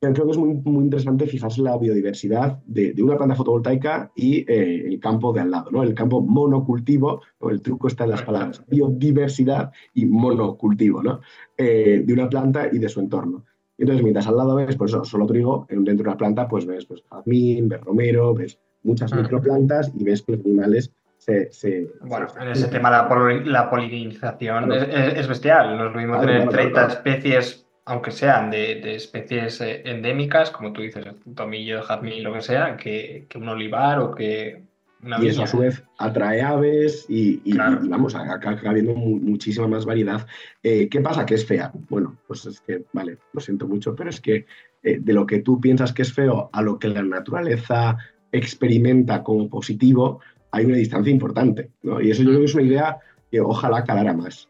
[0.00, 4.12] creo que es muy, muy interesante fijarse en la biodiversidad de, de una planta fotovoltaica
[4.14, 5.82] y eh, el campo de al lado, ¿no?
[5.82, 7.50] El campo monocultivo, ¿no?
[7.50, 11.20] el truco está en las palabras, biodiversidad y monocultivo, ¿no?
[11.56, 13.44] Eh, de una planta y de su entorno.
[13.78, 16.86] Entonces, mientras al lado ves, pues eso, solo trigo, dentro de una planta, pues ves
[16.86, 19.20] pues, jazmín, ves romero, ves muchas -huh.
[19.20, 23.50] microplantas y ves que los animales se, se, bueno, se, en ese tema la, pol
[23.50, 25.76] la polinización es, es, bestial.
[25.76, 31.82] Nos mismo tener 30 especies aunque sean de, especies eh, endémicas, como tú dices, tomillo,
[31.82, 34.60] jazmín, lo que sea, que, un olivar o que
[35.02, 40.26] una Y eso a su vez atrae aves y, vamos, acá habiendo muchísima más variedad.
[40.64, 41.24] Eh, ¿Qué pasa?
[41.24, 41.70] Que es fea.
[41.88, 44.46] Bueno, pues es que, vale, lo siento mucho, pero es que
[44.82, 47.96] eh, de lo que tú piensas que es feo a lo que la naturaleza
[48.32, 50.20] experimenta como positivo,
[50.50, 51.70] hay una distancia importante.
[51.82, 52.00] ¿no?
[52.00, 52.98] Y eso yo creo que es una idea
[53.30, 54.48] que ojalá calara más.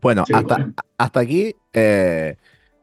[0.00, 2.36] Bueno, hasta, hasta, aquí eh,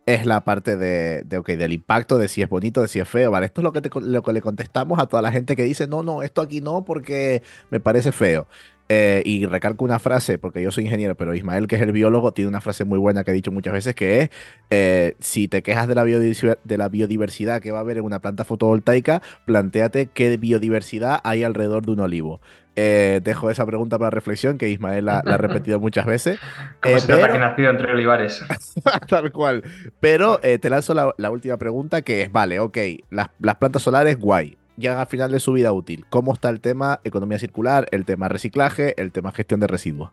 [0.06, 3.32] es la parte de, de, del impacto, de si es bonito, de si es feo.
[3.32, 5.88] Vale, esto es lo que, lo que le contestamos a toda la gente que dice,
[5.88, 8.48] no, no, esto aquí no porque me parece feo.
[8.88, 12.34] Eh, y recalco una frase, porque yo soy ingeniero, pero Ismael, que es el biólogo,
[12.34, 14.30] tiene una frase muy buena que ha dicho muchas veces, que es,
[14.70, 18.04] eh, si te quejas de la, biodiversidad, de la biodiversidad que va a haber en
[18.04, 22.42] una planta fotovoltaica, planteate qué biodiversidad hay alrededor de un olivo.
[22.76, 26.38] Eh, dejo esa pregunta para reflexión, que Ismael la, ha repetido muchas veces.
[26.84, 28.46] Como se que nacido entre olivares.
[29.10, 29.64] Tal cual.
[30.00, 32.78] Pero te lanzo la, última pregunta, que es, vale, ok,
[33.10, 36.06] las, las plantas solares, guay llegan al final de su vida útil.
[36.10, 40.12] ¿Cómo está el tema economía circular, el tema reciclaje, el tema gestión de residuos?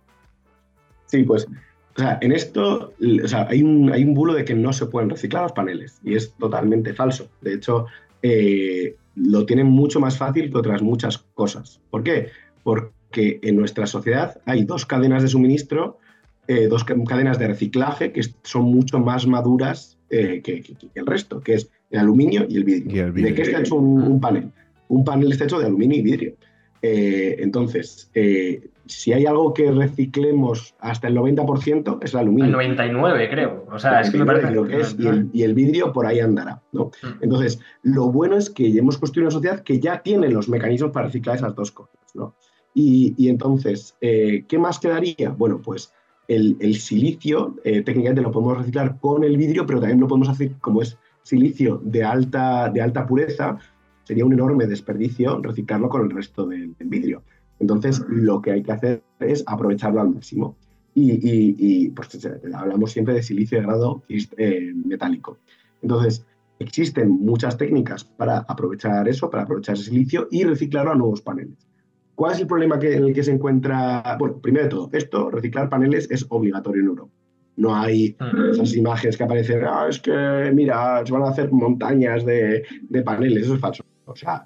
[1.06, 1.46] Sí, pues
[1.96, 2.94] o sea, en esto
[3.48, 6.32] hay, un, hay un bulo de que no se pueden reciclar los paneles y es
[6.34, 7.28] totalmente falso.
[7.42, 7.86] De hecho,
[8.22, 11.80] eh, lo tienen mucho más fácil que otras muchas cosas.
[11.90, 12.28] ¿Por qué?
[12.62, 15.98] Porque en nuestra sociedad hay dos cadenas de suministro,
[16.48, 21.54] eh, dos cadenas de reciclaje que son mucho más maduras eh, que, el resto, que
[21.54, 23.12] es el aluminio y el vidrio.
[23.12, 24.50] ¿De qué está hecho un, panel?
[24.88, 26.34] Un panel está hecho de aluminio y vidrio.
[26.80, 32.46] Eh, entonces, eh, si hay algo que reciclemos hasta el 90% es el aluminio.
[32.46, 33.66] El 99, creo.
[33.70, 34.96] O sea, es que me parece lo que es,
[35.32, 36.62] y, el, vidrio por ahí andará.
[36.72, 36.86] ¿no?
[37.02, 37.22] Mm.
[37.22, 41.06] Entonces, lo bueno es que hemos construido una sociedad que ya tiene los mecanismos para
[41.06, 41.94] reciclar esas dos cosas.
[42.14, 42.34] ¿no?
[42.74, 45.28] Y, entonces, eh, ¿qué más quedaría?
[45.28, 45.92] Bueno, pues
[46.26, 50.52] el, el silicio, técnicamente lo podemos reciclar con el vidrio, pero también lo podemos hacer
[50.60, 53.58] como es silicio de alta, de alta pureza,
[54.04, 57.22] sería un enorme desperdicio reciclarlo con el resto del, vidrio.
[57.58, 60.56] Entonces, lo que hay que hacer es aprovecharlo al máximo.
[60.94, 65.38] Y, pues hablamos siempre de silicio de grado eh, metálico.
[65.80, 66.26] Entonces,
[66.58, 71.66] existen muchas técnicas para aprovechar eso, para aprovechar ese silicio y reciclarlo a nuevos paneles.
[72.14, 74.16] ¿Cuál es el problema que, en el que se encuentra?
[74.18, 77.12] Bueno, primero de todo, esto, reciclar paneles es obligatorio en Europa.
[77.56, 78.16] No hay
[78.50, 82.64] esas imágenes que aparecen, ah, es que, mira, se van a hacer montañas de,
[83.04, 83.84] paneles, eso es falso.
[84.06, 84.44] O sea,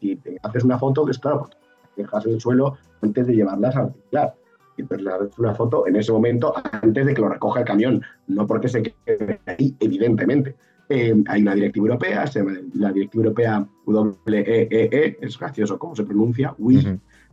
[0.00, 1.48] si haces una foto, que es claro,
[1.96, 4.34] dejas en el suelo antes de llevarlas a reciclar.
[4.76, 8.02] Y pues haces una foto en ese momento antes de que lo recoja el camión,
[8.28, 10.54] no porque se quede ahí, evidentemente.
[10.88, 15.94] Eh, hay una directiva europea, se llama la directiva europea WEEE, e, es gracioso cómo
[15.94, 16.86] se pronuncia, WIS,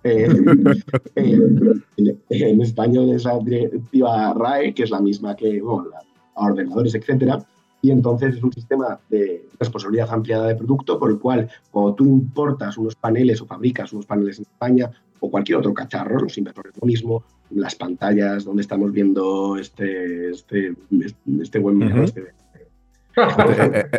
[1.16, 1.50] eh,
[2.30, 5.90] en español es la directiva RAE, que es la misma que bueno,
[6.36, 7.40] a ordenadores, etcétera.
[7.82, 12.06] Y entonces es un sistema de responsabilidad ampliada de producto por el cual cuando tú
[12.06, 16.74] importas unos paneles o fabricas unos paneles en España o cualquier otro cacharro, los inversores
[16.80, 20.74] lo mismo, las pantallas donde estamos viendo este, este,
[21.42, 22.34] este buen este,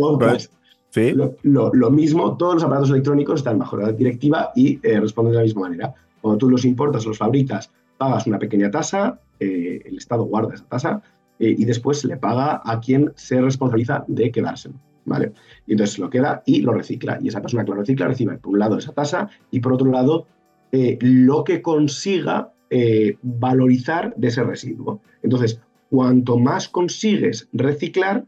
[1.43, 5.45] lo, mismo, todos los aparatos electrónicos están bajo la directiva y eh, responden de la
[5.45, 5.95] misma manera.
[6.21, 10.65] Cuando tú los importas, los fabricas, pagas una pequeña tasa, eh, el Estado guarda esa
[10.67, 11.03] tasa
[11.39, 14.75] eh, y después le paga a quien se responsabiliza de quedárselo.
[15.05, 15.33] ¿vale?
[15.67, 17.19] Y entonces lo queda y lo recicla.
[17.23, 19.91] Y esa persona que lo recicla recibe por un lado esa tasa y por otro
[19.91, 20.27] lado
[20.73, 22.53] lo que consiga
[23.23, 25.01] valorizar de ese residuo.
[25.23, 28.27] Entonces, cuanto más consigues reciclar,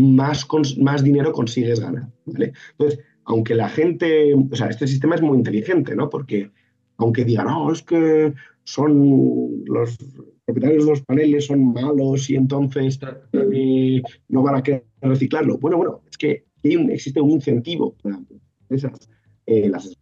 [0.00, 0.46] más,
[0.78, 2.08] más dinero consigues ganar.
[2.26, 2.52] ¿vale?
[2.72, 6.10] Entonces, aunque la gente, o sea, este sistema es muy inteligente, ¿no?
[6.10, 6.50] Porque
[6.96, 8.34] aunque digan, no, es que
[8.64, 9.96] son los
[10.44, 12.98] propietarios de los paneles son malos y entonces
[13.32, 15.58] eh, no van a querer reciclarlo.
[15.58, 18.20] Bueno, bueno, es que existe un incentivo para
[18.68, 19.08] esas,
[19.46, 19.96] eh, las,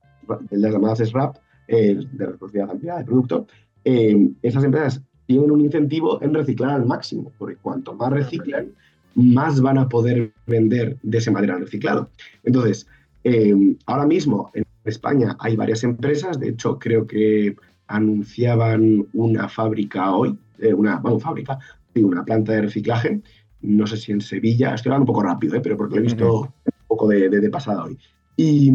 [0.50, 1.36] las, llamadas SRAP,
[1.68, 3.46] eh, de responsabilidad ampliada de producto,
[3.84, 8.72] esas empresas tienen un incentivo en reciclar al máximo, porque cuanto más reciclan,
[9.18, 12.08] más van a poder vender de ese material reciclado.
[12.44, 12.86] Entonces,
[13.24, 13.52] eh,
[13.86, 17.56] ahora mismo en España hay varias empresas, de hecho creo que
[17.88, 21.58] anunciaban una fábrica hoy, eh, una bueno, fábrica,
[21.96, 23.20] una planta de reciclaje,
[23.60, 26.04] no sé si en Sevilla, estoy hablando un poco rápido, eh, pero porque lo he
[26.04, 27.98] visto un poco de, de, pasada hoy.
[28.36, 28.72] Y,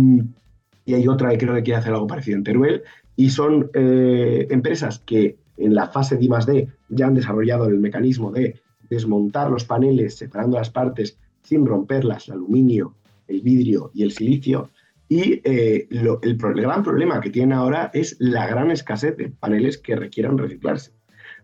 [0.86, 2.84] y, hay otra que creo que quiere hacer algo parecido en Teruel,
[3.16, 6.68] y son empresas que en la fase de I+.D.
[6.89, 8.60] ya han desarrollado el mecanismo de
[8.90, 12.96] desmontar los paneles separando las partes sin romperlas, el aluminio,
[13.28, 14.70] el vidrio y el silicio.
[15.10, 19.96] Y eh, el, gran problema que tienen ahora es la gran escasez de paneles que
[19.96, 20.92] requieran reciclarse.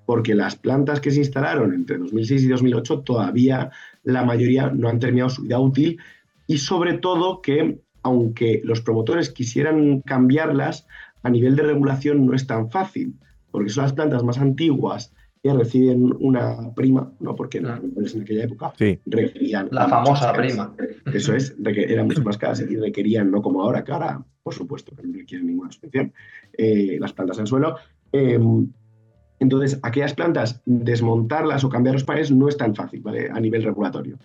[0.05, 3.69] porque las plantas que se instalaron entre 2006 y 2008 todavía
[4.03, 5.99] la mayoría no han terminado su vida útil
[6.47, 10.87] y sobre todo que aunque los promotores quisieran cambiarlas,
[11.21, 13.13] a nivel de regulación no es tan fácil,
[13.51, 17.35] porque son las plantas más antiguas que reciben una prima, ¿no?
[17.35, 17.79] Porque Ah.
[17.81, 18.99] en aquella época Sí.
[19.05, 19.69] requerían...
[19.71, 20.75] La famosa prima.
[21.13, 24.93] Eso es, eran mucho más caras y requerían, no como ahora, que ahora, por supuesto,
[24.95, 26.13] que no requieren ninguna subvención,
[26.57, 27.75] eh, las plantas en suelo.
[28.11, 28.37] Eh,
[29.39, 33.29] entonces, aquellas plantas, desmontarlas o cambiar los paneles no es tan fácil, ¿vale?
[33.31, 34.17] A nivel regulatorio.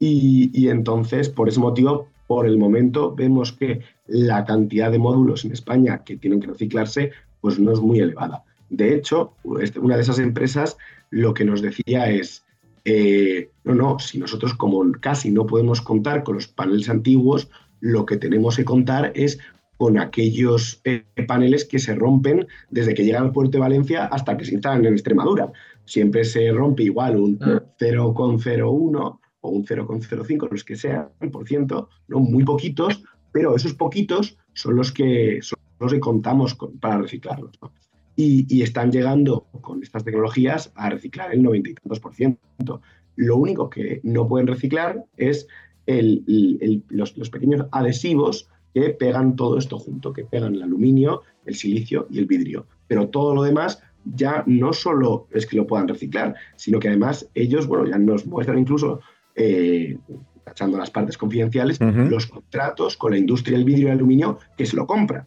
[0.00, 5.44] Y, y entonces, por ese motivo, por el momento, vemos que la cantidad de módulos
[5.44, 8.42] en España que tienen que reciclarse, pues no es muy elevada.
[8.70, 10.76] De hecho, este- una de esas empresas
[11.10, 12.44] lo que nos decía es,
[12.84, 17.48] eh, no, no, si nosotros como casi no podemos contar con los paneles antiguos,
[17.80, 19.38] lo que tenemos que contar es
[19.76, 24.36] con aquellos eh, paneles que se rompen desde que llegan al puerto de Valencia hasta
[24.36, 25.52] que se instalan en Extremadura.
[25.84, 27.62] Siempre se rompe igual un Ah.
[27.78, 32.20] 0,01 o un 0,05, los que sean, por ciento, ¿no?
[32.20, 33.02] muy poquitos,
[33.32, 37.52] pero esos poquitos son los que, son los que contamos con- para reciclarlos.
[37.62, 37.70] ¿no?
[38.16, 42.80] Y, y están llegando con estas tecnologías a reciclar el 90 y tantos por ciento.
[43.16, 45.46] Lo único que no pueden reciclar es
[45.86, 51.54] el- los, los pequeños adhesivos que pegan todo esto junto, que pegan el aluminio, el
[51.54, 52.66] silicio y el vidrio.
[52.88, 57.28] Pero todo lo demás ya no solo es que lo puedan reciclar, sino que además
[57.34, 59.00] ellos, bueno, ya nos muestran incluso,
[59.34, 59.98] eh,
[60.44, 64.64] tachando las partes confidenciales, los contratos con la industria del vidrio y el aluminio que
[64.66, 65.26] se lo compra.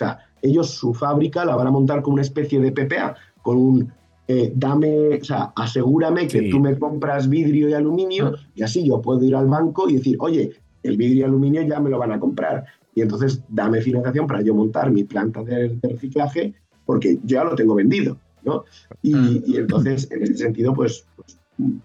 [0.00, 3.58] O sea, ellos su fábrica la van a montar como una especie de PPA, con
[3.58, 3.92] un
[4.28, 6.50] eh, dame, o sea, asegúrame que Sí.
[6.50, 10.16] tú me compras vidrio y aluminio y así yo puedo ir al banco y decir,
[10.20, 10.52] oye,
[10.84, 12.64] el vidrio y aluminio ya me lo van a comprar.
[12.94, 16.54] Y entonces dame financiación para yo montar mi planta de, de reciclaje
[16.86, 18.64] porque yo ya lo tengo vendido, ¿no?
[19.02, 19.14] Y,
[19.52, 21.78] y entonces, en ese sentido, pues, pues, mm,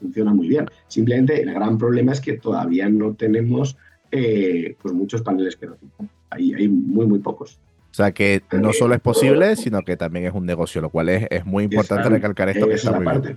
[0.00, 0.66] funciona muy bien.
[0.88, 3.76] Simplemente el gran problema es que todavía no tenemos
[4.10, 6.08] eh, pues muchos paneles que reciclar.
[6.32, 7.58] Hay, hay muy, muy pocos.
[7.90, 11.10] O sea que no solo es posible, sino que también es un negocio, lo cual
[11.10, 13.22] es, es muy importante Esa- recalcar esto que está es muy la bien.
[13.22, 13.36] parte.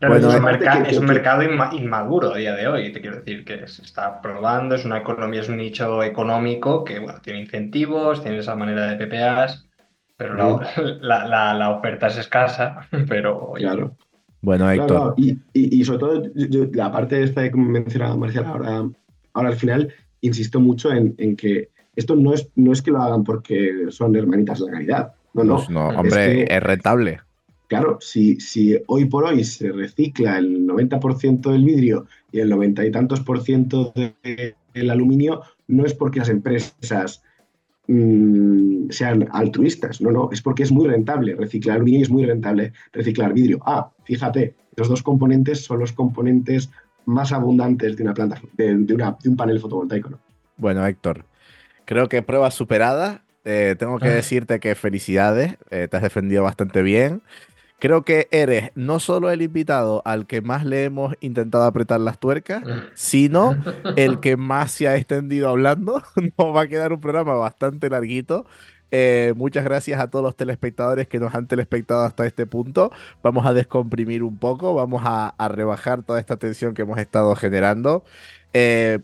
[0.00, 2.56] Claro, Bueno, es, un aparte merca- que- es un que- mercado inma- inmaduro a día
[2.56, 6.02] de hoy, te quiero decir que se está probando, es una economía, es un nicho
[6.02, 9.68] económico que bueno, tiene incentivos, tiene esa manera de PPAs,
[10.16, 10.58] pero la,
[11.00, 13.96] la- la- la oferta es escasa, pero Claro.
[14.40, 15.14] Bueno, Héctor, claro.
[15.16, 18.82] Y, y- y sobre todo, yo- la parte de esta que mencionaba Marcial, ahora,
[19.34, 23.02] ahora al final, insisto mucho en, en que esto no es, no es que lo
[23.02, 25.12] hagan porque son hermanitas de la caridad.
[25.34, 25.56] No, no.
[25.56, 27.20] pues no, Es hombre, que- es rentable.
[27.68, 32.84] Claro, si, si hoy por hoy se recicla el 90% del vidrio y el 90
[32.84, 37.22] y tantos por ciento de- del aluminio, no es porque las empresas
[37.88, 42.24] mm, sean altruistas, no, no, es porque es muy rentable reciclar aluminio y es muy
[42.24, 43.58] rentable reciclar vidrio.
[43.66, 46.70] Ah, fíjate, los dos componentes son los componentes
[47.06, 50.10] más abundantes de una planta, de, de una- de un panel fotovoltaico.
[50.10, 50.18] ¿no?
[50.58, 51.24] Bueno, Héctor,
[51.84, 53.22] creo que prueba superada.
[53.44, 57.22] Eh, tengo que decirte que felicidades, eh, te has defendido bastante bien.
[57.80, 62.20] Creo que eres no solo el invitado al que más le hemos intentado apretar las
[62.20, 62.62] tuercas,
[62.94, 63.56] sino
[63.96, 66.02] el que más se ha extendido hablando.
[66.38, 68.46] Nos va a quedar un programa bastante larguito.
[68.92, 72.92] Eh, muchas gracias a todos los telespectadores que nos han telespectado hasta este punto.
[73.22, 77.34] Vamos a descomprimir un poco, vamos a, a rebajar toda esta tensión que hemos estado
[77.34, 78.04] generando.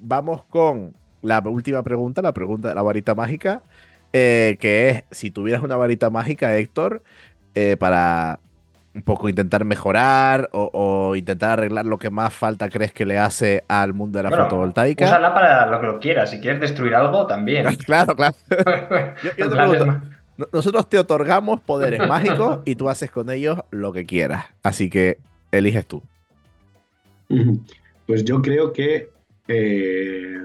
[0.02, 3.62] Vamos con la última pregunta, la pregunta de la varita mágica,
[4.12, 7.02] eh, que es, si tuvieras una varita mágica, Héctor,
[7.54, 8.38] eh, para
[8.94, 13.18] un poco intentar mejorar o, o intentar arreglar lo que más falta crees que le
[13.18, 15.04] hace al mundo de la Bueno, fotovoltaica.
[15.04, 17.66] úsala para lo que lo quieras, si quieres destruir algo también.
[17.84, 18.34] Claro, claro.
[19.22, 20.00] Yo- yo te pregunto,
[20.52, 24.46] Nosotros te otorgamos poderes mágicos y tú haces con ellos lo que quieras.
[24.62, 25.18] Así que
[25.52, 26.02] eliges tú.
[28.06, 29.10] Pues yo creo que
[29.48, 30.40] eh,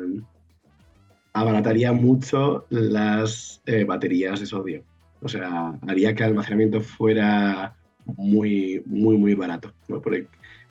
[1.33, 4.83] abarataría mucho las eh, baterías de sodio.
[5.21, 9.73] O sea, haría que el almacenamiento fuera muy, muy, muy barato.
[9.87, 10.27] Porque,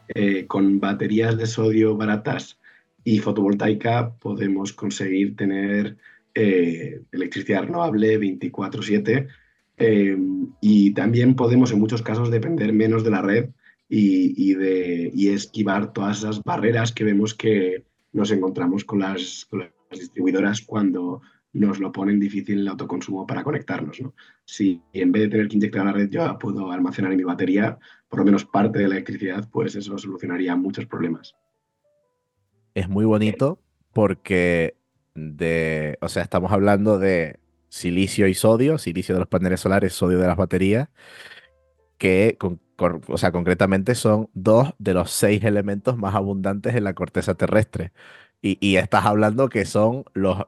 [0.08, 2.58] eh, con baterías de sodio baratas
[3.04, 5.96] y fotovoltaica podemos conseguir tener
[6.34, 9.28] eh, electricidad renovable 24/7
[9.78, 10.16] eh,
[10.60, 13.50] y también podemos en muchos casos depender menos de la red
[13.88, 19.46] y, de, esquivar todas esas barreras que vemos que nos encontramos con las
[19.98, 21.22] distribuidoras cuando
[21.54, 24.00] nos lo ponen difícil el autoconsumo para conectarnos.
[24.00, 24.14] ¿no?
[24.44, 27.78] Si en vez de tener que inyectar la red yo puedo almacenar en mi batería
[28.08, 31.34] por lo menos parte de la electricidad, pues eso solucionaría muchos problemas.
[32.74, 33.60] Es muy bonito
[33.92, 34.76] porque
[35.14, 37.38] de, o sea, estamos hablando de
[37.68, 40.88] silicio y sodio, silicio de los paneles solares, sodio de las baterías,
[41.98, 47.34] que, o sea, concretamente son dos de los seis elementos más abundantes en la corteza
[47.34, 47.92] terrestre.
[48.44, 50.38] Y, estás hablando que son los,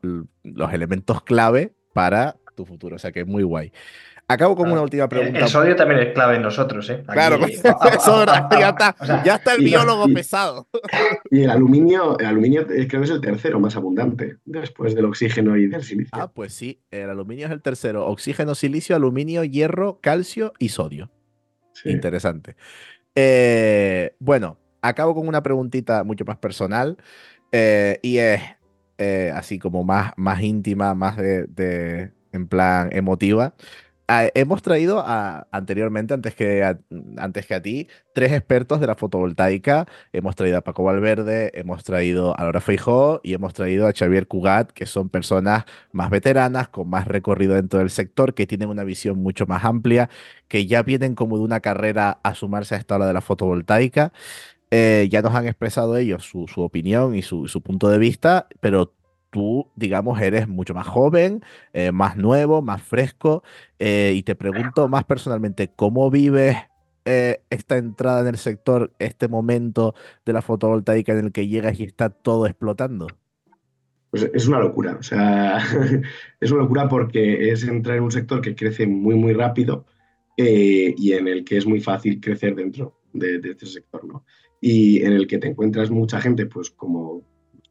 [0.43, 3.73] los elementos clave para tu futuro, o sea que es muy guay.
[4.27, 5.39] Acabo con una última pregunta.
[5.39, 7.05] El, sodio también es clave en nosotros, ¿eh?
[7.07, 10.66] claro, ya está, ya está el biólogo pesado.
[11.31, 15.57] Y el aluminio, el aluminio creo que es el tercero más abundante, después del oxígeno
[15.57, 16.11] y del silicio.
[16.12, 18.07] Ah, pues sí, el aluminio es el tercero.
[18.07, 21.11] Oxígeno, silicio, aluminio, hierro, calcio y sodio.
[21.85, 22.57] Interesante.
[23.15, 26.97] Eh, bueno, acabo con una preguntita mucho más personal
[27.56, 28.43] eh, y es
[28.98, 33.55] eh, así como más, más íntima, más de, en plan emotiva.
[34.09, 36.78] Ah, hemos traído anteriormente, antes que, a,
[37.16, 39.86] antes que a ti, tres expertos de la fotovoltaica.
[40.12, 44.26] Hemos traído a Paco Valverde, hemos traído a Laura Feijó y hemos traído a Xavier
[44.26, 48.85] Cugat, que son personas más veteranas, con más recorrido dentro del sector, que tienen una
[48.85, 50.10] visión mucho más amplia,
[50.48, 54.12] que ya vienen como de una carrera a sumarse a esta hora de la fotovoltaica.
[54.77, 58.93] Eh, ya nos han expresado ellos su, opinión y su, punto de vista, pero
[59.31, 63.45] tú, digamos, eres mucho más joven, eh, más nuevo, más fresco,
[63.79, 66.57] eh, y te pregunto más personalmente, ¿cómo vives
[67.05, 69.95] esta entrada en el sector, este momento
[70.27, 73.07] de la fotovoltaica en el que llegas y está todo explotando?
[74.11, 75.59] Pues es una locura, o sea,
[76.41, 79.87] es una locura porque es entrar en un sector que crece muy, muy rápido
[80.37, 84.25] y en el que es muy fácil crecer dentro de, de este sector, ¿no?
[84.66, 87.23] Y en el que te encuentras mucha gente, pues como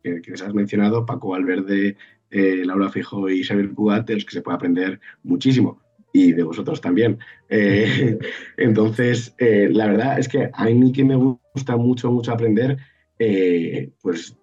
[0.04, 1.98] que, les has mencionado, Paco Valverde,
[2.30, 5.82] eh, Laura Fijo y Xavier Cugat, de los que se puede aprender muchísimo
[6.14, 7.18] y de vosotros también.
[7.50, 8.20] Eh,
[8.58, 12.78] entonces, eh, la verdad es que a mí que me gusta mucho, mucho aprender,
[14.04, 14.38] pues,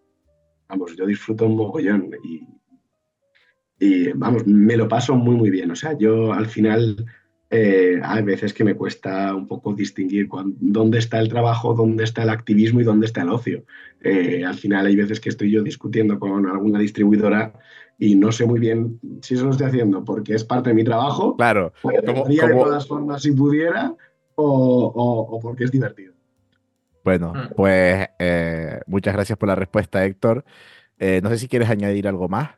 [0.69, 2.49] vamos, yo disfruto un mogollón y,
[3.79, 5.71] y, vamos, me lo paso muy, muy bien.
[5.71, 7.07] O sea, yo al final
[7.53, 10.29] eh, hay veces que me cuesta un poco distinguir
[10.61, 13.65] dónde está el trabajo, dónde está el activismo y dónde está el ocio.
[14.01, 17.53] Eh, al final hay veces que estoy yo discutiendo con alguna distribuidora
[17.99, 20.85] y no sé muy bien si eso lo estoy haciendo porque es parte de mi
[20.85, 21.93] trabajo, claro, como,
[22.29, 23.95] de todas formas si pudiera,
[24.37, 26.15] o, porque es divertido.
[27.03, 27.55] Bueno, mm.
[27.57, 30.45] pues eh, muchas gracias por la respuesta, Héctor.
[31.01, 32.51] no sé si quieres añadir algo más.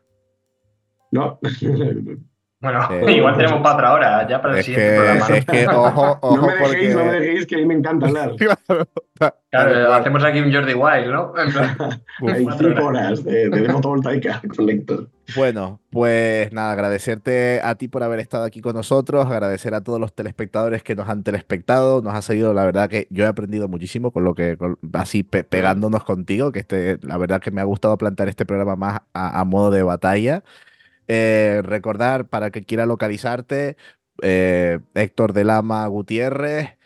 [1.11, 1.41] No,
[2.63, 5.27] Bueno, eh, igual tenemos para otra hora, ya para el siguiente programa.
[5.37, 6.95] Es que, ojo, ojo, no me dejéis, porque...
[6.95, 8.33] no me dejéis, que a mí me encanta hablar.
[9.51, 11.33] claro, hacemos aquí un Jordi Wild, ¿no?
[11.37, 15.09] Hay cinco horas de, de fotovoltaica con Héctor.
[15.35, 19.99] Bueno, pues nada, agradecerte a ti por haber estado aquí con nosotros, agradecer a todos
[19.99, 23.67] los telespectadores que nos han telespectado, nos ha salido, la verdad que yo he aprendido
[23.67, 24.57] muchísimo con lo que,
[24.93, 29.01] así pegándonos contigo, que este, la verdad que me ha gustado plantear este programa más
[29.15, 30.45] a modo de batalla.
[31.09, 33.77] Eh, recordar para que quiera localizarte,
[34.23, 36.77] eh, Héctor de Lama Gutiérrez.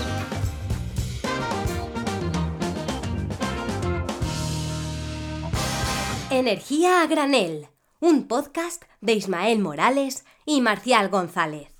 [6.29, 7.67] Energía a granel,
[7.99, 11.69] un podcast de Ismael Morales y Marcial González.